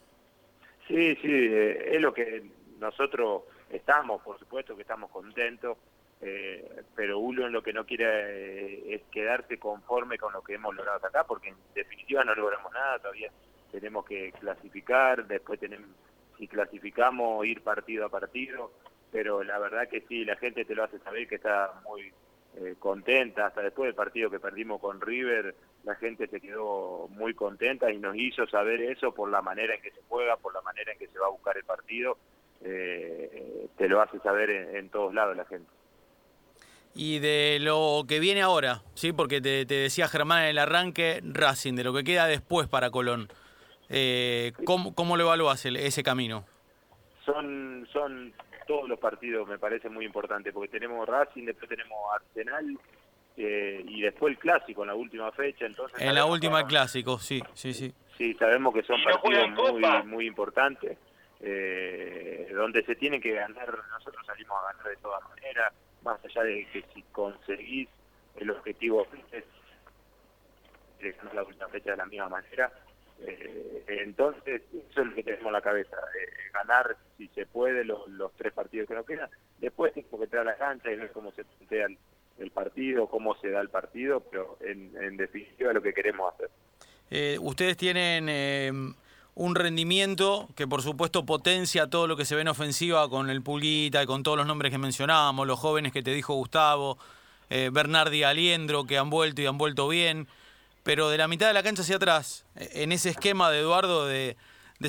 Sí, 0.88 1.16
sí, 1.22 1.32
eh, 1.32 1.96
es 1.96 2.02
lo 2.02 2.14
que 2.14 2.44
nosotros 2.80 3.44
estamos, 3.70 4.22
por 4.22 4.40
supuesto 4.40 4.76
que 4.76 4.84
estamos 4.84 5.12
contentos, 5.12 5.78
eh, 6.22 6.84
pero 6.96 7.20
uno 7.20 7.48
lo 7.50 7.62
que 7.62 7.74
no 7.74 7.86
quiere 7.86 8.06
eh, 8.06 8.96
es 8.96 9.02
quedarse 9.12 9.58
conforme 9.58 10.18
con 10.18 10.34
lo 10.34 10.42
que 10.42 10.56
hemos 10.56 10.76
logrado 10.76 10.96
hasta 10.98 11.10
acá, 11.10 11.26
porque 11.26 11.50
en 11.50 11.56
definitiva 11.76 12.24
no 12.24 12.34
logramos 12.36 12.72
nada, 12.72 13.00
todavía 13.00 13.32
tenemos 13.72 14.06
que 14.06 14.32
clasificar, 14.40 15.28
después 15.28 15.60
tenemos, 15.60 15.90
si 16.40 16.48
clasificamos, 16.48 17.46
ir 17.46 17.62
partido 17.62 18.06
a 18.06 18.10
partido, 18.10 18.72
pero 19.12 19.44
la 19.44 19.60
verdad 19.60 19.90
que 19.90 20.02
sí, 20.08 20.26
la 20.26 20.38
gente 20.38 20.66
te 20.66 20.74
lo 20.74 20.86
hace 20.86 20.98
saber 21.00 21.28
que 21.28 21.36
está 21.36 21.82
muy 21.86 22.12
eh, 22.58 22.76
contenta, 22.80 23.48
hasta 23.48 23.62
después 23.62 23.88
del 23.88 23.96
partido 23.96 24.32
que 24.32 24.40
perdimos 24.40 24.80
con 24.82 25.02
River, 25.02 25.54
la 25.84 25.96
gente 25.96 26.28
se 26.28 26.42
quedó 26.42 27.08
muy 27.10 27.34
contenta 27.34 27.92
y 27.92 28.00
nos 28.00 28.16
hizo 28.16 28.48
saber 28.48 28.82
eso 28.82 29.14
por 29.14 29.30
la 29.30 29.42
manera 29.42 29.76
en 29.76 29.82
que 29.82 29.92
se 29.92 30.02
juega, 30.08 30.38
por 30.38 30.54
la 30.54 30.62
manera 30.62 30.94
en 30.94 30.98
que 30.98 31.08
se 31.08 31.20
va 31.20 31.28
a 31.28 31.32
buscar 31.32 31.58
el 31.58 31.64
partido, 31.66 32.18
eh, 32.64 33.68
te 33.78 33.88
lo 33.88 34.02
hace 34.02 34.20
saber 34.20 34.50
en, 34.50 34.90
todos 34.90 35.14
lados 35.14 35.38
la 35.38 35.46
gente. 35.46 35.70
Y 36.96 37.20
de 37.20 37.60
lo 37.62 38.04
que 38.08 38.20
viene 38.20 38.42
ahora, 38.42 38.82
sí, 38.96 39.14
porque 39.14 39.42
te, 39.42 39.66
decía 39.66 40.08
Germán 40.08 40.44
en 40.44 40.50
el 40.50 40.58
arranque, 40.58 41.22
Racing, 41.24 41.76
de 41.76 41.84
lo 41.84 41.94
que 41.94 42.04
queda 42.04 42.28
después 42.28 42.68
para 42.68 42.90
Colón, 42.90 43.30
eh, 43.90 44.54
¿cómo, 44.66 44.94
¿cómo 44.94 45.18
lo 45.18 45.24
evaluás 45.24 45.66
ese 45.66 46.04
camino? 46.04 46.46
Son, 47.26 47.88
son 47.92 48.34
todos 48.70 48.88
los 48.88 49.00
partidos 49.00 49.48
me 49.48 49.58
parece 49.58 49.90
muy 49.90 50.06
importante, 50.06 50.54
porque 50.54 50.70
tenemos 50.70 51.10
Racing, 51.10 51.46
después 51.46 51.68
tenemos 51.68 51.98
Arsenal 52.14 52.78
eh, 53.36 53.84
y 53.88 54.02
después 54.02 54.34
el 54.34 54.38
Clásico 54.38 54.84
en 54.84 54.90
la 54.90 54.96
última 54.96 55.32
fecha. 55.32 55.66
entonces 55.66 56.00
En 56.00 56.14
la 56.14 56.26
última 56.26 56.68
Clásico, 56.68 57.18
sí, 57.18 57.42
sí, 57.56 57.74
sí. 57.74 57.92
Sí, 58.16 58.36
sabemos 58.36 58.74
que 58.76 58.84
son 58.84 59.02
partidos 59.04 59.50
muy, 59.50 60.04
muy 60.04 60.28
importantes, 60.28 61.00
eh, 61.40 62.52
donde 62.54 62.84
se 62.84 62.96
tienen 62.96 63.20
que 63.20 63.32
ganar, 63.32 63.76
nosotros 63.92 64.24
salimos 64.26 64.56
a 64.62 64.72
ganar 64.74 64.88
de 64.88 64.98
todas 64.98 65.24
maneras, 65.30 65.74
más 66.04 66.24
allá 66.24 66.44
de 66.44 66.68
que 66.72 66.84
si 66.94 67.02
conseguís 67.12 67.90
el 68.36 68.52
objetivo 68.52 69.08
es 69.32 71.18
ganar 71.18 71.34
la 71.34 71.44
última 71.44 71.68
fecha 71.70 71.92
de 71.92 71.98
la 71.98 72.06
misma 72.06 72.30
manera, 72.30 72.72
eh, 73.26 73.86
entonces, 74.04 74.62
eso 74.72 75.02
es 75.02 75.08
lo 75.08 75.16
que 75.16 75.24
tenemos 75.24 75.48
en 75.48 75.54
la 75.54 75.62
cabeza, 75.62 75.96
eh, 75.96 76.52
ganar 76.54 76.96
si 77.18 77.28
se 77.30 77.46
puede 77.46 77.84
los, 77.84 78.00
tres 78.38 78.54
partidos 78.54 78.88
que 78.88 78.96
nos 78.96 79.06
quedan. 79.06 79.30
Después 79.60 79.94
tengo 79.94 80.20
que 80.20 80.38
a 80.38 80.44
la 80.44 80.56
cancha 80.56 80.92
y 80.92 80.96
ver 80.96 81.12
cómo 81.12 81.32
se 81.32 81.44
plantea 81.44 81.88
el, 82.38 82.52
partido, 82.52 83.08
cómo 83.08 83.36
se 83.36 83.50
da 83.50 83.62
el 83.62 83.70
partido, 83.70 84.22
pero 84.32 84.58
en, 84.62 85.18
definitiva 85.18 85.70
es 85.70 85.76
lo 85.76 85.82
que 85.82 85.94
queremos 85.94 86.34
hacer. 86.34 86.50
Eh, 87.12 87.38
ustedes 87.42 87.76
tienen 87.76 88.96
un 89.36 89.56
rendimiento 89.56 90.48
que 90.56 90.68
por 90.68 90.82
supuesto 90.82 91.26
potencia 91.26 91.88
todo 91.88 92.08
lo 92.08 92.16
que 92.16 92.26
se 92.26 92.36
ve 92.36 92.42
en 92.42 92.48
ofensiva 92.48 93.10
con 93.10 93.30
el 93.30 93.42
Pulguita 93.42 94.04
y 94.04 94.06
con 94.06 94.24
todos 94.24 94.38
los 94.38 94.48
nombres 94.48 94.72
que 94.72 94.78
mencionábamos, 94.78 95.48
los 95.48 95.60
jóvenes 95.60 95.92
que 95.92 96.02
te 96.02 96.12
dijo 96.12 96.34
Gustavo, 96.36 96.98
Bernardi 97.50 98.24
Aliendro 98.24 98.86
que 98.86 98.98
han 98.98 99.10
vuelto 99.10 99.42
y 99.42 99.48
han 99.48 99.58
vuelto 99.58 99.88
bien 99.88 100.28
pero 100.84 101.10
de 101.10 101.18
la 101.18 101.28
mitad 101.28 101.48
de 101.48 101.54
la 101.54 101.64
cancha 101.64 101.82
hacia 101.82 101.98
atrás, 101.98 102.46
e, 102.56 102.84
en 102.84 102.92
ese 102.92 103.10
esquema 103.10 103.52
de 103.52 103.60
Eduardo 103.60 104.06
de, 104.06 104.36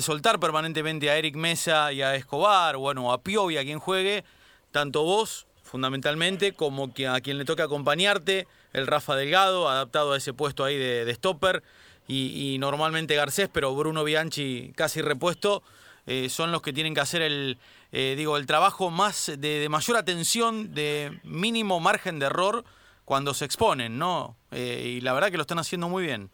soltar 0.01 0.39
permanentemente 0.39 1.09
a 1.09 1.17
Eric 1.17 1.35
Mesa 1.35 1.91
y 1.91 2.01
a 2.01 2.15
Escobar, 2.15 2.77
bueno, 2.77 3.11
a 3.11 3.21
Piovi, 3.21 3.57
a 3.57 3.63
quien 3.63 3.79
juegue, 3.79 4.23
tanto 4.71 5.03
vos, 5.03 5.47
fundamentalmente, 5.63 6.53
como 6.53 6.93
que 6.93 7.07
a 7.07 7.19
quien 7.19 7.37
le 7.37 7.45
toque 7.45 7.61
acompañarte, 7.61 8.47
el 8.73 8.87
Rafa 8.87 9.15
Delgado, 9.15 9.69
adaptado 9.69 10.13
a 10.13 10.17
ese 10.17 10.33
puesto 10.33 10.63
ahí 10.63 10.77
de, 10.77 11.13
stopper, 11.13 11.61
y, 12.07 12.57
normalmente 12.59 13.15
Garcés, 13.15 13.49
pero 13.51 13.73
Bruno 13.73 14.03
Bianchi 14.03 14.73
casi 14.75 15.01
repuesto, 15.01 15.63
eh, 16.07 16.29
son 16.29 16.51
los 16.51 16.61
que 16.61 16.73
tienen 16.73 16.93
que 16.93 16.99
hacer 16.99 17.21
el, 17.21 17.57
eh, 17.91 18.15
digo, 18.17 18.37
el 18.37 18.45
trabajo 18.45 18.89
más 18.89 19.31
de 19.37 19.67
mayor 19.69 19.97
atención, 19.97 20.73
de 20.73 21.19
mínimo 21.23 21.79
margen 21.79 22.19
de 22.19 22.25
error, 22.25 22.65
cuando 23.05 23.33
se 23.33 23.45
exponen, 23.45 23.97
¿no? 23.97 24.37
Eh, 24.51 24.83
y 24.85 25.01
la 25.01 25.13
verdad 25.13 25.31
que 25.31 25.37
lo 25.37 25.41
están 25.41 25.59
haciendo 25.59 25.89
muy 25.89 26.03
bien. 26.03 26.29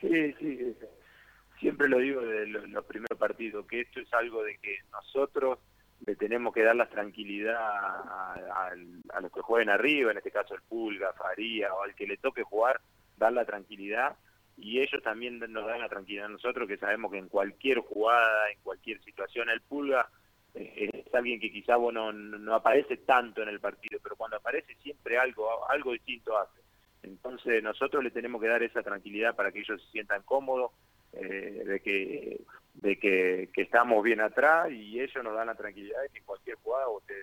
Sí, 0.00 0.34
sí, 0.38 0.76
siempre 1.58 1.88
lo 1.88 1.98
digo 1.98 2.20
de 2.20 2.46
los, 2.46 2.84
primeros 2.84 3.18
partidos, 3.18 3.66
que 3.66 3.80
esto 3.80 4.00
es 4.00 4.12
algo 4.12 4.42
de 4.42 4.56
que 4.58 4.78
nosotros 4.92 5.58
le 6.06 6.14
tenemos 6.14 6.54
que 6.54 6.62
dar 6.62 6.76
la 6.76 6.88
tranquilidad 6.88 7.56
a, 7.56 8.72
los 9.20 9.32
que 9.32 9.40
jueguen 9.40 9.68
arriba, 9.68 10.12
en 10.12 10.18
este 10.18 10.30
caso 10.30 10.54
el 10.54 10.62
Pulga, 10.62 11.12
Faría, 11.14 11.74
o 11.74 11.82
al 11.82 11.94
que 11.94 12.06
le 12.06 12.16
toque 12.16 12.44
jugar, 12.44 12.80
dar 13.16 13.32
la 13.32 13.44
tranquilidad, 13.44 14.16
y 14.56 14.80
ellos 14.80 15.02
también 15.02 15.38
nos 15.38 15.66
dan 15.66 15.80
la 15.80 15.88
tranquilidad 15.88 16.26
a 16.26 16.30
nosotros, 16.30 16.68
que 16.68 16.78
sabemos 16.78 17.10
que 17.10 17.18
en 17.18 17.28
cualquier 17.28 17.78
jugada, 17.78 18.50
en 18.50 18.58
cualquier 18.62 19.02
situación, 19.02 19.50
el 19.50 19.60
Pulga 19.60 20.08
es 20.54 21.14
alguien 21.14 21.40
que 21.40 21.52
quizá 21.52 21.76
bueno, 21.76 22.12
no 22.12 22.54
aparece 22.54 22.98
tanto 22.98 23.42
en 23.42 23.48
el 23.48 23.60
partido, 23.60 24.00
pero 24.02 24.16
cuando 24.16 24.36
aparece 24.36 24.74
siempre 24.76 25.18
algo, 25.18 25.68
algo 25.68 25.92
distinto 25.92 26.36
hace. 26.36 26.60
Entonces 27.02 27.62
nosotros 27.62 28.02
le 28.02 28.10
tenemos 28.10 28.40
que 28.40 28.48
dar 28.48 28.62
esa 28.62 28.82
tranquilidad 28.82 29.36
para 29.36 29.52
que 29.52 29.60
ellos 29.60 29.80
se 29.82 29.90
sientan 29.90 30.22
cómodos, 30.22 30.72
eh, 31.12 31.62
de 31.66 31.80
que 31.80 32.40
de 32.74 32.96
que, 32.96 33.50
estamos 33.56 34.04
bien 34.04 34.20
atrás 34.20 34.70
y 34.70 35.00
ellos 35.00 35.24
nos 35.24 35.34
dan 35.34 35.48
la 35.48 35.56
tranquilidad 35.56 36.00
de 36.02 36.08
que 36.10 36.18
en 36.18 36.24
cualquier 36.24 36.56
jugada 36.58 36.86
te, 37.06 37.14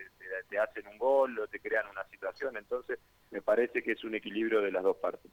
te, 0.49 0.59
hacen 0.59 0.85
un 0.87 0.97
gol 0.97 1.39
o 1.39 1.47
te 1.47 1.59
crean 1.59 1.87
una 1.87 2.03
situación. 2.09 2.57
Entonces 2.57 2.99
me 3.31 3.41
parece 3.41 3.81
que 3.81 3.93
es 3.93 4.03
un 4.03 4.15
equilibrio 4.15 4.61
de 4.61 4.71
las 4.71 4.83
dos 4.83 4.97
partes. 4.97 5.31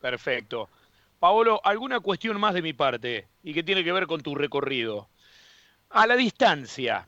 Perfecto. 0.00 0.68
Paolo, 1.18 1.60
alguna 1.64 2.00
cuestión 2.00 2.38
más 2.38 2.52
de 2.52 2.60
mi 2.60 2.74
parte 2.74 3.28
y 3.42 3.54
que 3.54 3.62
tiene 3.62 3.82
que 3.82 3.92
ver 3.92 4.06
con 4.06 4.20
tu 4.20 4.34
recorrido. 4.34 5.08
A 5.96 6.08
la 6.08 6.16
distancia, 6.16 7.06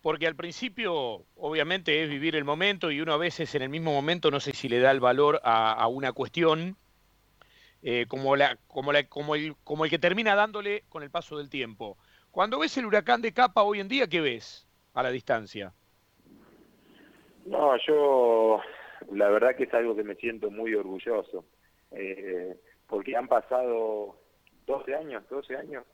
porque 0.00 0.28
al 0.28 0.36
principio 0.36 1.24
obviamente 1.34 2.04
es 2.04 2.08
vivir 2.08 2.36
el 2.36 2.44
momento 2.44 2.92
y 2.92 3.00
uno 3.00 3.14
a 3.14 3.16
veces 3.16 3.52
en 3.56 3.62
el 3.62 3.68
mismo 3.68 3.92
momento 3.92 4.30
no 4.30 4.38
sé 4.38 4.52
si 4.52 4.68
le 4.68 4.78
da 4.78 4.92
el 4.92 5.00
valor 5.00 5.40
a, 5.42 5.88
una 5.88 6.12
cuestión 6.12 6.76
eh, 7.82 8.06
como, 8.06 8.36
la, 8.36 8.58
como, 8.68 8.92
la, 8.92 9.02
como, 9.08 9.34
el, 9.34 9.56
como 9.64 9.84
el 9.84 9.90
que 9.90 9.98
termina 9.98 10.36
dándole 10.36 10.84
con 10.88 11.02
el 11.02 11.10
paso 11.10 11.36
del 11.36 11.50
tiempo. 11.50 11.98
Cuando 12.30 12.60
ves 12.60 12.76
el 12.76 12.86
huracán 12.86 13.22
de 13.22 13.32
capa 13.32 13.64
hoy 13.64 13.80
en 13.80 13.88
día, 13.88 14.06
¿qué 14.06 14.20
ves 14.20 14.68
a 14.94 15.02
la 15.02 15.10
distancia? 15.10 15.72
No, 17.44 17.76
yo 17.84 18.60
la 19.10 19.30
verdad 19.30 19.56
que 19.56 19.64
es 19.64 19.74
algo 19.74 19.96
que 19.96 20.04
me 20.04 20.14
siento 20.14 20.48
muy 20.48 20.76
orgulloso, 20.76 21.44
eh, 21.90 22.56
porque 22.86 23.16
han 23.16 23.26
pasado 23.26 24.16
12 24.66 24.94
años, 24.94 25.28
12 25.28 25.56
años, 25.56 25.84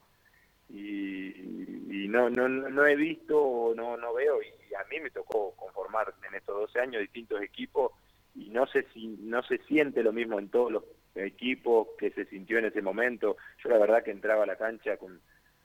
y, 0.71 2.07
no, 2.09 2.31
no, 2.31 2.49
no 2.49 2.87
he 2.87 2.97
visto, 2.97 3.73
no, 3.77 3.97
no 3.97 4.15
veo, 4.15 4.41
y 4.43 4.75
a 4.75 4.85
mí 4.91 5.01
me 5.01 5.11
tocó 5.11 5.55
conformar 5.57 6.15
en 6.27 6.35
estos 6.35 6.59
12 6.59 6.81
años 6.81 7.03
distintos 7.03 7.43
equipos, 7.43 7.93
y 8.35 8.51
no 8.51 8.67
sé 8.67 8.87
si 8.95 9.09
no 9.21 9.43
se 9.43 9.59
siente 9.59 10.03
lo 10.03 10.13
mismo 10.13 10.39
en 10.39 10.49
todos 10.49 10.73
los 10.73 10.85
equipos 11.15 11.89
que 11.99 12.11
se 12.11 12.25
sintió 12.27 12.59
en 12.59 12.67
ese 12.67 12.83
momento. 12.83 13.37
Yo 13.63 13.71
la 13.71 13.79
verdad 13.79 14.03
que 14.03 14.11
entraba 14.11 14.45
a 14.45 14.47
la 14.47 14.57
cancha 14.57 14.97
con, 14.97 15.21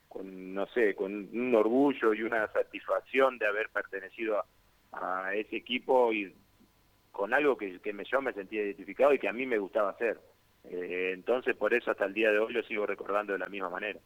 con 0.10 0.54
no 0.54 0.66
sé, 0.68 0.96
con 0.96 1.14
un 1.14 1.56
orgullo 1.56 2.14
y 2.14 2.24
una 2.24 2.52
satisfacción 2.52 3.38
de 3.38 3.46
haber 3.46 3.70
pertenecido 3.70 4.38
a, 4.38 5.26
a 5.26 5.36
ese 5.36 5.58
equipo 5.58 6.12
y 6.12 6.34
con 7.12 7.34
algo 7.34 7.58
que, 7.58 7.80
que 7.80 7.94
me, 7.94 8.04
yo 8.06 8.22
me 8.22 8.34
sentía 8.34 8.64
identificado 8.64 9.14
y 9.14 9.20
que 9.20 9.30
a 9.30 9.34
mí 9.34 9.46
me 9.46 9.60
gustaba 9.60 9.92
hacer. 9.92 10.20
Eh, 10.66 11.12
entonces, 11.14 11.56
por 11.56 11.74
eso 11.74 11.92
hasta 11.92 12.06
el 12.06 12.14
día 12.14 12.32
de 12.32 12.40
hoy 12.40 12.54
lo 12.54 12.64
sigo 12.64 12.86
recordando 12.86 13.34
de 13.34 13.40
la 13.40 13.50
misma 13.50 13.70
manera. 13.70 14.00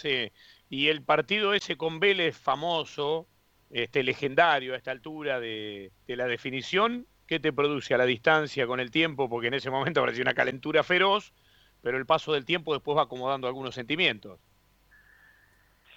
Sí, 0.00 0.32
y 0.70 0.88
el 0.88 1.02
partido 1.02 1.52
ese 1.52 1.76
con 1.76 2.00
Vélez 2.00 2.36
famoso, 2.36 3.26
este 3.70 4.02
legendario 4.02 4.72
a 4.72 4.76
esta 4.76 4.92
altura 4.92 5.40
de, 5.40 5.92
la 6.06 6.26
definición, 6.26 7.06
¿qué 7.26 7.38
te 7.38 7.52
produce 7.52 7.92
a 7.92 7.98
la 7.98 8.06
distancia 8.06 8.66
con 8.66 8.80
el 8.80 8.90
tiempo? 8.90 9.28
Porque 9.28 9.48
en 9.48 9.54
ese 9.54 9.70
momento 9.70 10.00
parecía 10.00 10.22
una 10.22 10.34
calentura 10.34 10.82
feroz, 10.82 11.34
pero 11.82 11.98
el 11.98 12.06
paso 12.06 12.32
del 12.32 12.46
tiempo 12.46 12.72
después 12.72 12.96
va 12.96 13.02
acomodando 13.02 13.46
algunos 13.46 13.74
sentimientos. 13.74 14.40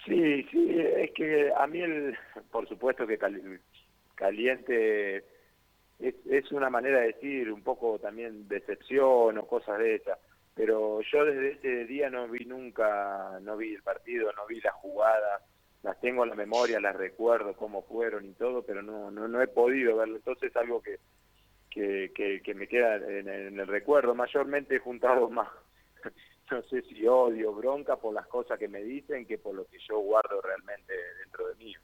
Sí, 0.04 0.46
sí, 0.50 0.76
es 0.76 1.10
que 1.12 1.50
a 1.56 1.66
mí, 1.66 1.80
el, 1.80 2.14
por 2.50 2.68
supuesto 2.68 3.06
que 3.06 3.18
caliente 4.16 5.24
es, 5.98 6.14
es 6.30 6.52
una 6.52 6.68
manera 6.68 7.00
de 7.00 7.06
decir 7.06 7.50
un 7.50 7.62
poco 7.62 7.98
también 7.98 8.46
decepción 8.48 9.38
o 9.38 9.46
cosas 9.46 9.78
de 9.78 9.94
esas 9.94 10.18
pero 10.54 11.00
yo 11.00 11.24
desde 11.24 11.52
ese 11.52 11.84
día 11.86 12.10
no 12.10 12.28
vi 12.28 12.44
nunca, 12.44 13.38
no 13.42 13.56
vi 13.56 13.74
el 13.74 13.82
partido, 13.82 14.32
no 14.32 14.46
vi 14.46 14.60
las 14.60 14.74
jugadas, 14.74 15.42
las 15.82 16.00
tengo 16.00 16.22
en 16.24 16.30
la 16.30 16.36
memoria, 16.36 16.80
las 16.80 16.96
recuerdo 16.96 17.54
cómo 17.54 17.82
fueron 17.82 18.24
y 18.24 18.32
todo, 18.32 18.62
pero 18.62 18.82
no, 18.82 19.10
no, 19.10 19.26
no 19.26 19.42
he 19.42 19.48
podido 19.48 19.96
verlo, 19.96 20.16
entonces 20.16 20.50
es 20.50 20.56
algo 20.56 20.80
que, 20.80 20.98
que, 21.70 22.40
que, 22.42 22.54
me 22.54 22.68
queda 22.68 22.96
en, 22.96 23.28
en, 23.28 23.58
el 23.58 23.66
recuerdo, 23.66 24.14
mayormente 24.14 24.76
he 24.76 24.78
juntado 24.78 25.28
más, 25.28 25.48
no 26.50 26.62
sé 26.62 26.82
si 26.82 27.06
odio, 27.06 27.52
bronca 27.52 27.96
por 27.96 28.14
las 28.14 28.26
cosas 28.28 28.58
que 28.58 28.68
me 28.68 28.82
dicen 28.82 29.26
que 29.26 29.38
por 29.38 29.54
lo 29.54 29.64
que 29.66 29.78
yo 29.88 29.98
guardo 29.98 30.40
realmente 30.40 30.94
dentro 31.20 31.48
de 31.48 31.54
mí. 31.56 31.74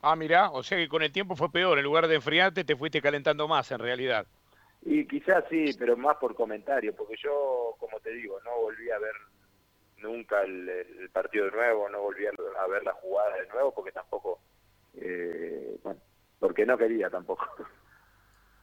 Ah, 0.00 0.16
mira, 0.16 0.50
o 0.50 0.62
sea 0.62 0.78
que 0.78 0.88
con 0.88 1.02
el 1.02 1.12
tiempo 1.12 1.36
fue 1.36 1.50
peor, 1.50 1.78
en 1.78 1.84
lugar 1.84 2.06
de 2.06 2.16
enfriarte 2.16 2.64
te 2.64 2.76
fuiste 2.76 3.02
calentando 3.02 3.46
más 3.46 3.70
en 3.72 3.78
realidad. 3.78 4.26
Y 4.84 5.06
quizás 5.06 5.44
sí, 5.48 5.66
pero 5.78 5.96
más 5.96 6.16
por 6.16 6.34
comentario, 6.34 6.92
porque 6.94 7.14
yo, 7.22 7.61
como 7.82 7.98
te 7.98 8.10
digo, 8.10 8.40
no 8.44 8.60
volví 8.60 8.90
a 8.90 8.98
ver 8.98 9.14
nunca 9.98 10.42
el, 10.42 11.10
partido 11.12 11.46
de 11.46 11.50
nuevo, 11.50 11.88
no 11.88 12.00
volví 12.00 12.24
a, 12.26 12.66
ver 12.68 12.84
la 12.84 12.92
jugada 12.92 13.36
de 13.36 13.48
nuevo, 13.48 13.74
porque 13.74 13.90
tampoco, 13.90 14.40
eh, 14.94 15.76
porque 16.38 16.64
no 16.64 16.78
quería 16.78 17.10
tampoco. 17.10 17.44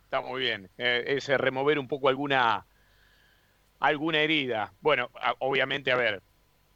Está 0.06 0.22
muy 0.22 0.40
bien, 0.40 0.70
eh, 0.78 1.04
es 1.06 1.28
remover 1.28 1.78
un 1.78 1.88
poco 1.90 2.08
alguna 2.08 2.66
alguna 3.80 4.22
herida. 4.22 4.74
Bueno, 4.82 5.10
obviamente, 5.40 5.92
a 5.92 5.98
ver, 5.98 6.22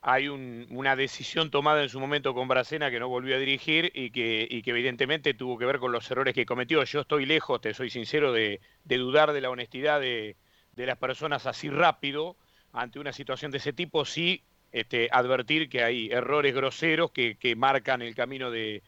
hay 0.02 0.28
una 0.28 0.98
decisión 0.98 1.50
tomada 1.50 1.82
en 1.82 1.88
su 1.88 1.98
momento 1.98 2.34
con 2.34 2.50
Bracena 2.50 2.92
que 2.92 3.00
no 3.00 3.08
volvió 3.08 3.38
a 3.38 3.40
dirigir 3.40 3.90
y 3.96 4.12
que, 4.12 4.46
y 4.50 4.62
que 4.62 4.72
evidentemente 4.72 5.34
tuvo 5.34 5.58
que 5.58 5.66
ver 5.66 5.80
con 5.80 5.94
los 5.94 6.12
errores 6.12 6.34
que 6.34 6.46
cometió. 6.46 6.84
Yo 6.84 7.02
estoy 7.02 7.26
lejos, 7.26 7.62
te 7.62 7.74
soy 7.74 7.90
sincero, 7.90 8.34
de, 8.34 8.60
dudar 8.84 9.32
de 9.32 9.40
la 9.40 9.50
honestidad 9.50 10.02
de, 10.02 10.36
las 10.76 10.98
personas 10.98 11.46
así 11.46 11.70
rápido 11.70 12.36
ante 12.72 13.00
una 13.00 13.14
situación 13.14 13.52
de 13.52 13.58
ese 13.58 13.74
tipo, 13.74 14.06
sí 14.06 14.42
este, 14.72 15.10
advertir 15.12 15.70
que 15.70 15.84
hay 15.84 16.10
errores 16.10 16.56
groseros 16.56 17.12
que, 17.12 17.56
marcan 17.56 18.02
el 18.02 18.16
camino 18.16 18.50
de, 18.50 18.82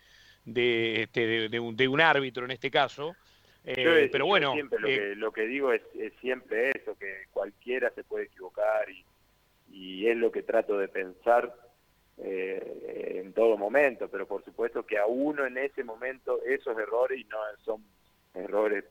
este, 0.45 1.50
de, 1.50 1.88
un, 1.88 2.02
árbitro 2.02 2.45
en 2.45 2.52
este 2.52 2.71
caso. 2.71 3.15
Eh, 3.63 4.10
pero 4.12 4.28
bueno, 4.28 4.54
siempre 4.54 4.80
lo, 4.80 4.88
eh, 4.88 5.00
que, 5.00 5.15
lo 5.15 5.32
que 5.32 5.48
digo 5.48 5.71
es, 5.71 5.82
es 5.98 6.13
siempre 6.21 6.71
eso, 6.71 6.95
que 6.98 7.26
cualquiera 7.32 7.89
se 7.91 8.04
puede 8.04 8.26
equivocar 8.26 8.88
y 8.89 9.04
y 9.76 10.08
es 10.08 10.17
lo 10.17 10.32
que 10.32 10.43
trato 10.43 10.78
de 10.78 10.88
pensar 10.88 11.54
eh, 12.17 13.21
en 13.21 13.34
todo 13.34 13.58
momento, 13.58 14.08
pero 14.10 14.26
por 14.26 14.43
supuesto 14.43 14.86
que 14.86 14.98
a 14.98 15.06
uno 15.06 15.45
en 15.45 15.58
ese 15.58 15.84
momento 15.84 16.41
esos 16.43 16.78
errores, 16.78 17.19
y 17.19 17.26
no 17.26 17.38
son 17.63 17.84
errores 18.34 18.86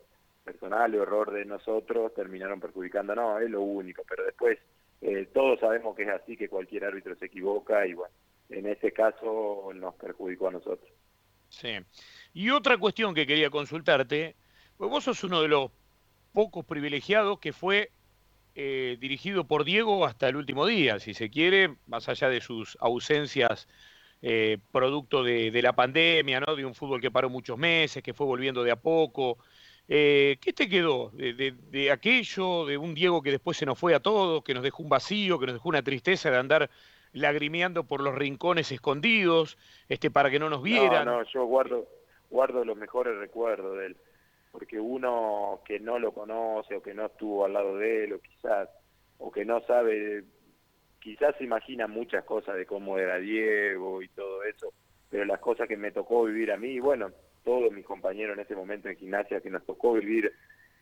personales 0.45 1.01
o 1.01 1.03
error 1.03 1.33
de 1.33 1.45
nosotros, 1.45 2.15
terminaron 2.15 2.61
perjudicando, 2.61 3.15
no, 3.15 3.39
es 3.39 3.51
lo 3.51 3.63
único, 3.63 4.05
pero 4.09 4.25
después 4.25 4.59
eh, 5.01 5.29
todos 5.33 5.59
sabemos 5.61 5.97
que 5.97 6.05
es 6.05 6.11
así, 6.11 6.37
que 6.37 6.49
cualquier 6.49 6.85
árbitro 6.85 7.17
se 7.17 7.27
equivoca 7.27 7.87
y 7.87 7.95
bueno, 7.95 8.15
en 8.51 8.67
ese 8.67 8.93
caso 8.93 9.71
nos 9.75 9.95
perjudicó 9.95 10.49
a 10.49 10.53
nosotros. 10.53 10.91
Sí. 11.49 11.79
Y 12.33 12.51
otra 12.51 12.79
cuestión 12.79 13.15
que 13.15 13.27
quería 13.27 13.51
consultarte, 13.51 14.37
pues 14.77 14.91
vos 14.91 15.05
sos 15.05 15.25
uno 15.25 15.41
de 15.41 15.49
los 15.49 15.71
pocos 16.33 16.65
privilegiados 16.65 17.39
que 17.39 17.53
fue 17.53 17.91
eh, 18.55 18.97
dirigido 19.01 19.45
por 19.45 19.65
Diego 19.65 20.05
hasta 20.05 20.29
el 20.29 20.37
último 20.37 20.67
día, 20.67 21.01
si 21.01 21.15
se 21.15 21.31
quiere, 21.31 21.77
más 21.87 22.09
allá 22.09 22.29
de 22.29 22.41
sus 22.41 22.77
ausencias 22.81 23.69
eh, 24.23 24.59
producto 24.73 25.23
de, 25.23 25.61
la 25.61 25.75
pandemia, 25.75 26.41
¿no? 26.41 26.57
de 26.57 26.65
un 26.65 26.75
fútbol 26.75 27.01
que 27.01 27.11
paró 27.11 27.29
muchos 27.29 27.59
meses, 27.59 28.03
que 28.03 28.15
fue 28.15 28.27
volviendo 28.27 28.65
de 28.65 28.71
a 28.71 28.77
poco. 28.77 29.39
Eh, 29.89 30.39
¿Qué 30.41 30.53
te 30.53 30.69
quedó 30.69 31.11
de, 31.11 31.91
aquello, 31.91 32.65
de 32.67 32.79
un 32.79 32.95
Diego 32.95 33.23
que 33.23 33.31
después 33.31 33.57
se 33.57 33.67
nos 33.67 33.79
fue 33.79 33.95
a 33.95 34.01
todos, 34.01 34.43
que 34.43 34.55
nos 34.55 34.63
dejó 34.63 34.83
un 34.83 34.89
vacío, 34.89 35.39
que 35.39 35.47
nos 35.47 35.57
dejó 35.57 35.69
una 35.69 35.83
tristeza 35.83 36.31
de 36.31 36.39
andar 36.39 36.71
lagrimeando 37.13 37.85
por 37.85 38.01
los 38.01 38.15
rincones 38.15 38.73
escondidos, 38.73 39.59
este, 39.89 40.11
para 40.11 40.31
que 40.31 40.39
no 40.39 40.49
nos 40.49 40.63
vieran? 40.63 41.05
No, 41.05 41.19
no, 41.19 41.25
yo 41.25 41.45
guardo, 41.45 41.87
guardo 42.31 42.65
los 42.65 42.77
mejores 42.77 43.17
recuerdos 43.19 43.79
de 43.79 43.87
él 43.87 43.97
porque 44.55 44.79
uno 44.79 45.63
que 45.67 45.81
no 45.81 45.99
lo 45.99 46.13
conoce 46.13 46.77
o 46.77 46.83
que 46.83 46.95
no 46.95 47.07
estuvo 47.07 47.45
al 47.45 47.55
lado 47.55 47.77
de 47.77 48.05
él 48.05 48.13
o 48.13 48.21
quizás 48.21 48.69
o 49.19 49.33
que 49.33 49.45
no 49.45 49.61
sabe 49.63 50.23
quizás 51.01 51.35
se 51.37 51.43
imagina 51.43 51.89
muchas 51.89 52.23
cosas 52.23 52.55
de 52.55 52.65
cómo 52.65 52.97
era 52.97 53.17
Diego 53.17 54.01
y 54.01 54.07
todo 54.11 54.45
eso 54.45 54.73
pero 55.11 55.25
las 55.25 55.41
cosas 55.41 55.67
que 55.67 55.77
me 55.77 55.91
tocó 55.91 56.23
vivir 56.23 56.53
a 56.53 56.57
mí 56.57 56.79
bueno 56.79 57.11
todos 57.45 57.73
mis 57.73 57.85
compañeros 57.85 58.37
en 58.37 58.43
ese 58.43 58.57
momento 58.57 58.89
en 58.89 58.97
gimnasia 58.97 59.41
que 59.41 59.51
nos 59.51 59.65
tocó 59.65 59.95
vivir 59.95 60.33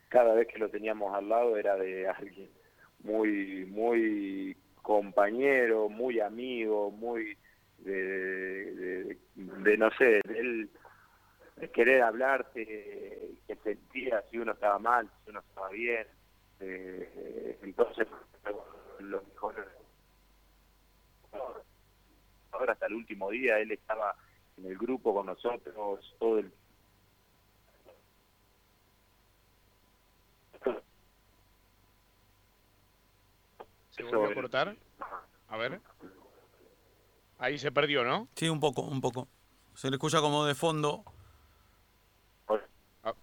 cada 0.09 0.35
vez 0.35 0.46
que 0.48 0.59
lo 0.59 0.68
teníamos 0.68 1.14
al 1.14 1.29
lado 1.29 1.57
era 1.57 1.77
de 1.77 2.09
alguien 2.09 2.51
muy 3.03 3.64
muy 3.66 4.57
compañero 4.83 5.88
muy 5.88 6.20
amigo 6.20 6.90
muy 6.90 7.37
de, 7.79 9.16
de, 9.35 9.77
no 9.77 9.90
sé 9.90 10.20
querer 11.68 12.03
hablarte, 12.03 13.37
que 13.46 13.57
sentía 13.62 14.22
si 14.31 14.38
uno 14.38 14.53
estaba 14.53 14.79
mal, 14.79 15.09
si 15.25 15.31
uno 15.31 15.40
estaba 15.40 15.68
bien. 15.70 16.07
Eh, 16.61 17.59
entonces, 17.62 18.07
los 19.01 19.27
mejores. 19.29 19.64
Ahora, 22.53 22.72
hasta 22.72 22.87
el 22.87 22.94
último 22.94 23.31
día, 23.31 23.59
él 23.59 23.72
estaba 23.72 24.14
en 24.62 24.70
el 24.70 24.79
grupo 24.79 25.12
con 25.14 25.27
nosotros, 25.27 26.14
todo 26.18 26.38
el. 26.38 26.53
¿Se 33.90 34.05
volvió 34.05 34.31
a 34.31 34.35
cortar? 34.35 34.77
A 35.48 35.57
ver. 35.57 35.81
Ahí 37.38 37.59
se 37.59 37.72
perdió, 37.72 38.05
¿no? 38.05 38.29
Sí, 38.37 38.48
un 38.48 38.61
poco, 38.61 38.83
un 38.83 39.01
poco. 39.01 39.29
Se 39.75 39.90
le 39.90 39.96
escucha 39.96 40.20
como 40.20 40.46
de 40.46 40.55
fondo. 40.55 41.05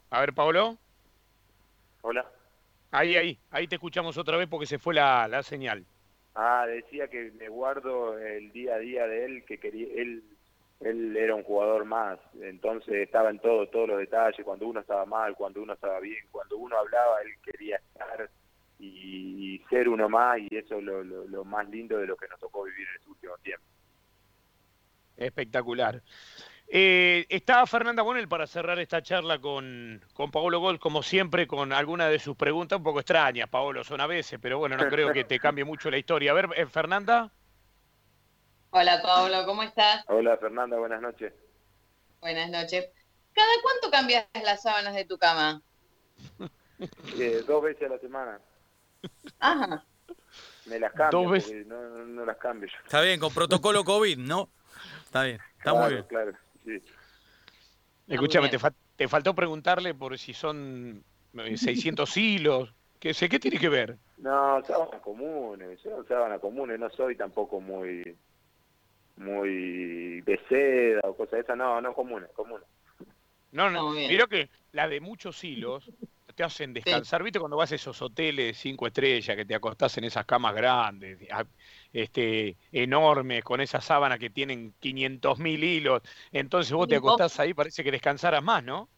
A, 0.10 0.20
ver, 0.20 0.34
Pablo. 0.34 0.78
Hola. 2.02 2.30
Ahí, 2.92 3.16
ahí, 3.16 3.40
ahí 3.50 3.68
te 3.68 3.76
escuchamos 3.76 4.18
otra 4.18 4.36
vez 4.36 4.48
porque 4.50 4.66
se 4.66 4.78
fue 4.78 4.94
la, 4.94 5.28
la 5.28 5.42
señal. 5.42 5.86
Ah, 6.36 6.66
decía 6.68 7.08
que 7.08 7.32
me 7.32 7.48
guardo 7.48 8.18
el 8.18 8.52
día 8.52 8.76
a 8.76 8.80
día 8.80 9.08
de 9.08 9.26
él, 9.26 9.46
que 9.46 9.58
quería, 9.58 9.88
él, 9.96 10.24
él 10.80 11.16
era 11.18 11.36
un 11.36 11.44
jugador 11.44 11.86
más, 11.86 12.20
entonces 12.42 12.96
estaba 12.96 13.30
en 13.30 13.40
todo, 13.40 13.68
todos 13.68 13.90
los 13.90 14.00
detalles, 14.00 14.46
cuando 14.46 14.68
uno 14.68 14.80
estaba 14.80 15.06
mal, 15.06 15.36
cuando 15.36 15.62
uno 15.62 15.74
estaba 15.74 16.00
bien, 16.00 16.26
cuando 16.32 16.58
uno 16.58 16.78
hablaba, 16.78 17.22
él 17.22 17.34
quería 17.44 17.78
estar 17.78 18.30
y, 18.80 19.62
ser 19.70 19.90
uno 19.90 20.08
más, 20.08 20.40
y 20.40 20.48
eso 20.56 20.78
es 20.78 20.84
lo, 20.84 21.04
lo, 21.04 21.44
más 21.44 21.68
lindo 21.70 21.98
de 21.98 22.08
lo 22.08 22.16
que 22.16 22.28
nos 22.30 22.40
tocó 22.40 22.64
vivir 22.64 22.88
en 22.88 22.96
este 22.96 23.10
último 23.10 23.38
tiempo. 23.44 23.66
Espectacular. 25.18 26.02
Eh, 26.72 27.26
está 27.30 27.66
Fernanda 27.66 28.04
Bonel 28.04 28.28
para 28.28 28.48
cerrar 28.48 28.80
esta 28.80 29.02
charla 29.02 29.40
con, 29.40 30.00
con 30.14 30.32
Paolo 30.32 30.60
Gol, 30.60 30.80
como 30.80 31.04
siempre, 31.04 31.46
con 31.46 31.74
alguna 31.74 32.08
de 32.08 32.20
sus 32.20 32.38
preguntas 32.38 32.78
un 32.78 32.84
poco 32.84 33.00
extrañas, 33.00 33.50
Paolo, 33.50 33.84
son 33.84 34.00
a 34.00 34.08
veces, 34.08 34.40
pero 34.42 34.60
bueno, 34.60 34.78
no 34.78 34.88
creo 34.88 35.12
que 35.12 35.26
te 35.26 35.40
cambie 35.40 35.66
mucho 35.66 35.92
la 35.92 35.98
historia. 35.98 36.32
A 36.32 36.36
ver, 36.36 36.50
eh, 36.56 36.66
Fernanda. 36.68 37.32
Hola, 38.72 39.02
Paolo, 39.02 39.46
¿cómo 39.46 39.64
estás? 39.64 40.04
Hola, 40.08 40.38
Fernanda, 40.38 40.78
buenas 40.78 41.02
noches. 41.02 41.34
Buenas 42.22 42.50
noches. 42.50 42.90
¿Cada 43.34 43.48
cuánto 43.64 43.90
cambias 43.92 44.28
las 44.44 44.62
sábanas 44.62 44.94
de 44.96 45.06
tu 45.06 45.18
cama? 45.18 45.62
Eh, 47.20 47.44
dos 47.46 47.62
veces 47.62 47.90
a 47.90 47.94
la 47.96 48.00
semana. 48.00 48.40
Ajá. 49.42 49.84
Me 50.66 50.80
las 50.80 50.94
cambio, 50.94 51.20
Dos 51.24 51.32
veces. 51.32 51.52
porque 51.52 51.66
no, 51.70 52.06
no 52.06 52.26
las 52.26 52.38
cambio 52.38 52.70
yo. 52.70 52.78
Está 52.86 53.02
bien, 53.02 53.20
con 53.20 53.34
protocolo 53.34 53.84
COVID, 53.84 54.18
¿no? 54.18 54.48
Está 55.04 55.24
bien, 55.24 55.40
está 55.58 55.72
claro, 55.72 55.80
muy 55.80 55.90
bien. 55.90 56.04
Claro, 56.08 56.32
sí. 56.64 56.82
Escúchame, 58.08 58.48
te, 58.48 58.60
fa- 58.60 58.74
te 58.96 59.10
faltó 59.10 59.36
preguntarle 59.36 59.94
por 59.94 60.18
si 60.18 60.34
son 60.34 61.04
eh, 61.34 61.58
600 61.58 62.16
hilos. 62.16 62.74
¿Qué, 63.02 63.14
sé, 63.14 63.28
¿Qué 63.28 63.40
tiene 63.40 63.60
que 63.60 63.68
ver? 63.70 63.98
No, 64.20 64.64
sábanas 64.64 65.02
comunes, 65.02 65.84
yo 65.84 66.02
sábanas 66.06 66.40
comunes, 66.40 66.80
no 66.80 66.90
soy 66.92 67.18
tampoco 67.18 67.60
muy 67.60 68.16
muy 69.20 70.22
de 70.22 70.40
seda 70.48 71.02
o 71.04 71.16
cosas 71.16 71.34
de 71.34 71.40
esas, 71.42 71.58
no, 71.58 71.80
no 71.82 71.94
comunes, 71.94 72.30
comunes. 72.34 72.68
No, 73.52 73.70
no, 73.70 73.92
mirá 73.92 74.28
que 74.28 74.50
la 74.72 74.88
de 74.88 75.02
muchos 75.02 75.44
hilos 75.44 75.90
te 76.36 76.44
hacen 76.44 76.74
descansar. 76.74 77.22
¿Viste 77.24 77.40
cuando 77.40 77.58
vas 77.58 77.72
a 77.72 77.76
esos 77.76 78.02
hoteles 78.02 78.58
cinco 78.58 78.88
estrellas 78.88 79.36
que 79.36 79.46
te 79.46 79.56
acostás 79.56 79.98
en 79.98 80.06
esas 80.06 80.26
camas 80.26 80.56
grandes, 80.56 81.20
este, 81.92 82.56
enormes, 82.72 83.44
con 83.44 83.60
esas 83.60 83.84
sábanas 83.84 84.20
que 84.20 84.30
tienen 84.30 84.74
500 84.80 85.40
mil 85.40 85.64
hilos? 85.64 86.02
Entonces 86.32 86.72
vos 86.72 86.88
te 86.88 86.96
acostás 86.96 87.40
ahí, 87.40 87.54
parece 87.54 87.84
que 87.84 87.92
descansaras 87.92 88.44
más, 88.44 88.64
¿no? 88.64 88.90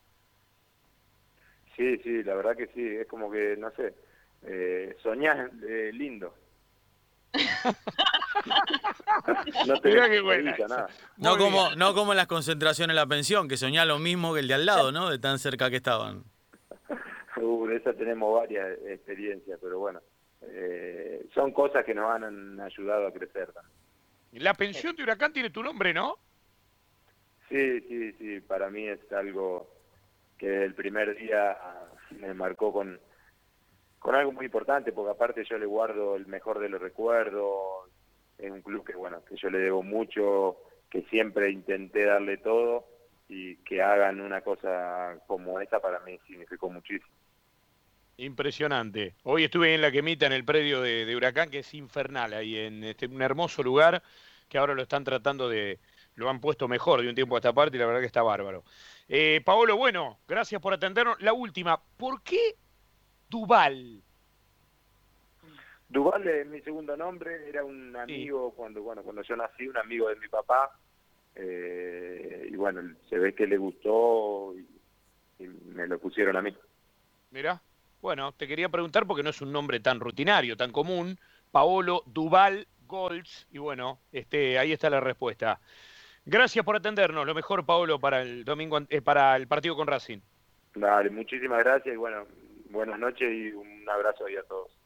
Sí, 1.75 1.97
sí, 2.03 2.21
la 2.23 2.35
verdad 2.35 2.55
que 2.55 2.67
sí, 2.67 2.85
es 2.85 3.07
como 3.07 3.31
que, 3.31 3.55
no 3.57 3.71
sé, 3.71 3.95
eh, 4.43 4.95
soñás 5.01 5.49
eh, 5.67 5.91
lindo. 5.93 6.35
No 9.67 9.79
te 9.81 9.89
qué 9.89 10.21
buena 10.21 10.55
nada. 10.67 10.87
No 11.17 11.31
Muy 11.31 11.39
como, 11.39 11.67
bien. 11.67 11.79
no 11.79 11.93
como 11.93 12.13
en 12.13 12.17
las 12.17 12.27
concentraciones 12.27 12.91
en 12.91 12.95
la 12.95 13.05
pensión, 13.07 13.47
que 13.47 13.57
soñaba 13.57 13.85
lo 13.85 13.99
mismo 13.99 14.33
que 14.33 14.41
el 14.41 14.47
de 14.47 14.55
al 14.55 14.65
lado, 14.65 14.91
¿no? 14.91 15.09
De 15.09 15.19
tan 15.19 15.39
cerca 15.39 15.69
que 15.69 15.77
estaban. 15.77 16.23
Uh, 17.37 17.65
de 17.65 17.77
esa 17.77 17.93
tenemos 17.93 18.39
varias 18.39 18.77
experiencias, 18.85 19.57
pero 19.59 19.79
bueno, 19.79 20.01
eh, 20.41 21.25
son 21.33 21.53
cosas 21.53 21.83
que 21.85 21.95
nos 21.95 22.11
han 22.11 22.59
ayudado 22.59 23.07
a 23.07 23.13
crecer 23.13 23.51
también. 23.53 23.73
La 24.43 24.53
pensión 24.53 24.95
de 24.95 25.03
Huracán 25.03 25.33
tiene 25.33 25.49
tu 25.49 25.63
nombre, 25.63 25.93
¿no? 25.93 26.17
Sí, 27.49 27.81
sí, 27.87 28.11
sí, 28.19 28.41
para 28.41 28.69
mí 28.69 28.85
es 28.85 28.99
algo 29.11 29.73
que 30.37 30.65
el 30.65 30.75
primer 30.75 31.15
día 31.17 31.57
me 32.11 32.33
marcó 32.33 32.71
con, 32.71 32.99
con 34.01 34.15
algo 34.15 34.31
muy 34.31 34.45
importante, 34.45 34.91
porque 34.91 35.11
aparte 35.11 35.45
yo 35.47 35.59
le 35.59 35.67
guardo 35.67 36.15
el 36.15 36.25
mejor 36.25 36.57
de 36.57 36.69
los 36.69 36.81
recuerdos, 36.81 37.87
es 38.39 38.49
un 38.49 38.63
club 38.63 38.83
que 38.83 38.95
bueno, 38.95 39.23
que 39.23 39.35
yo 39.35 39.51
le 39.51 39.59
debo 39.59 39.83
mucho, 39.83 40.57
que 40.89 41.03
siempre 41.03 41.51
intenté 41.51 42.05
darle 42.05 42.37
todo 42.37 42.87
y 43.29 43.57
que 43.57 43.79
hagan 43.83 44.19
una 44.19 44.41
cosa 44.41 45.19
como 45.27 45.61
esa 45.61 45.79
para 45.79 45.99
mí 45.99 46.17
significó 46.25 46.67
muchísimo. 46.71 47.11
Impresionante. 48.17 49.13
Hoy 49.21 49.43
estuve 49.43 49.75
en 49.75 49.81
la 49.81 49.91
quemita 49.91 50.25
en 50.25 50.33
el 50.33 50.45
predio 50.45 50.81
de, 50.81 51.05
de 51.05 51.15
Huracán, 51.15 51.51
que 51.51 51.59
es 51.59 51.71
infernal, 51.75 52.33
ahí 52.33 52.57
en 52.57 52.83
este, 52.83 53.05
un 53.05 53.21
hermoso 53.21 53.61
lugar 53.61 54.01
que 54.49 54.57
ahora 54.57 54.73
lo 54.73 54.81
están 54.81 55.03
tratando 55.03 55.47
de, 55.47 55.77
lo 56.15 56.27
han 56.27 56.41
puesto 56.41 56.67
mejor 56.67 57.03
de 57.03 57.09
un 57.09 57.15
tiempo 57.15 57.35
a 57.35 57.37
esta 57.37 57.53
parte 57.53 57.77
y 57.77 57.79
la 57.79 57.85
verdad 57.85 57.99
que 57.99 58.07
está 58.07 58.23
bárbaro. 58.23 58.63
Eh, 59.07 59.41
Paolo, 59.45 59.77
bueno, 59.77 60.17
gracias 60.27 60.59
por 60.59 60.73
atendernos. 60.73 61.21
La 61.21 61.33
última, 61.33 61.79
¿por 61.97 62.23
qué 62.23 62.55
Duval? 63.31 64.01
Duval 65.87 66.27
es 66.27 66.45
mi 66.47 66.61
segundo 66.61 66.95
nombre, 66.97 67.49
era 67.49 67.63
un 67.63 67.95
amigo 67.95 68.51
cuando 68.51 68.81
bueno 68.83 69.01
cuando 69.03 69.23
yo 69.23 69.35
nací, 69.35 69.67
un 69.67 69.77
amigo 69.77 70.09
de 70.09 70.17
mi 70.17 70.27
papá, 70.27 70.77
eh, 71.35 72.49
y 72.51 72.55
bueno, 72.55 72.81
se 73.09 73.17
ve 73.17 73.33
que 73.33 73.47
le 73.47 73.57
gustó 73.57 74.53
y, 74.55 75.43
y 75.43 75.47
me 75.47 75.87
lo 75.87 75.97
pusieron 75.97 76.35
a 76.35 76.41
mí. 76.41 76.55
Mirá, 77.31 77.61
bueno, 78.01 78.33
te 78.33 78.47
quería 78.47 78.67
preguntar 78.67 79.07
porque 79.07 79.23
no 79.23 79.29
es 79.29 79.41
un 79.41 79.51
nombre 79.51 79.79
tan 79.79 79.99
rutinario, 79.99 80.57
tan 80.57 80.71
común. 80.71 81.17
Paolo 81.51 82.03
Duval 82.05 82.67
Golds, 82.87 83.47
y 83.51 83.57
bueno, 83.57 83.99
este, 84.11 84.59
ahí 84.59 84.73
está 84.73 84.89
la 84.89 84.99
respuesta. 84.99 85.59
Gracias 86.25 86.63
por 86.63 86.75
atendernos. 86.75 87.25
Lo 87.25 87.33
mejor, 87.33 87.65
Paolo, 87.65 87.99
para 87.99 88.21
el 88.21 88.43
domingo, 88.43 88.79
eh, 88.89 89.01
para 89.01 89.35
el 89.35 89.47
partido 89.47 89.75
con 89.75 89.87
Racing. 89.87 90.19
Dale, 90.75 91.09
muchísimas 91.09 91.59
gracias 91.63 91.93
y 91.93 91.97
bueno, 91.97 92.25
buenas 92.71 92.99
noches 92.99 93.31
y 93.31 93.51
un 93.53 93.87
abrazo 93.89 94.25
ahí 94.25 94.35
a 94.35 94.43
todos. 94.43 94.80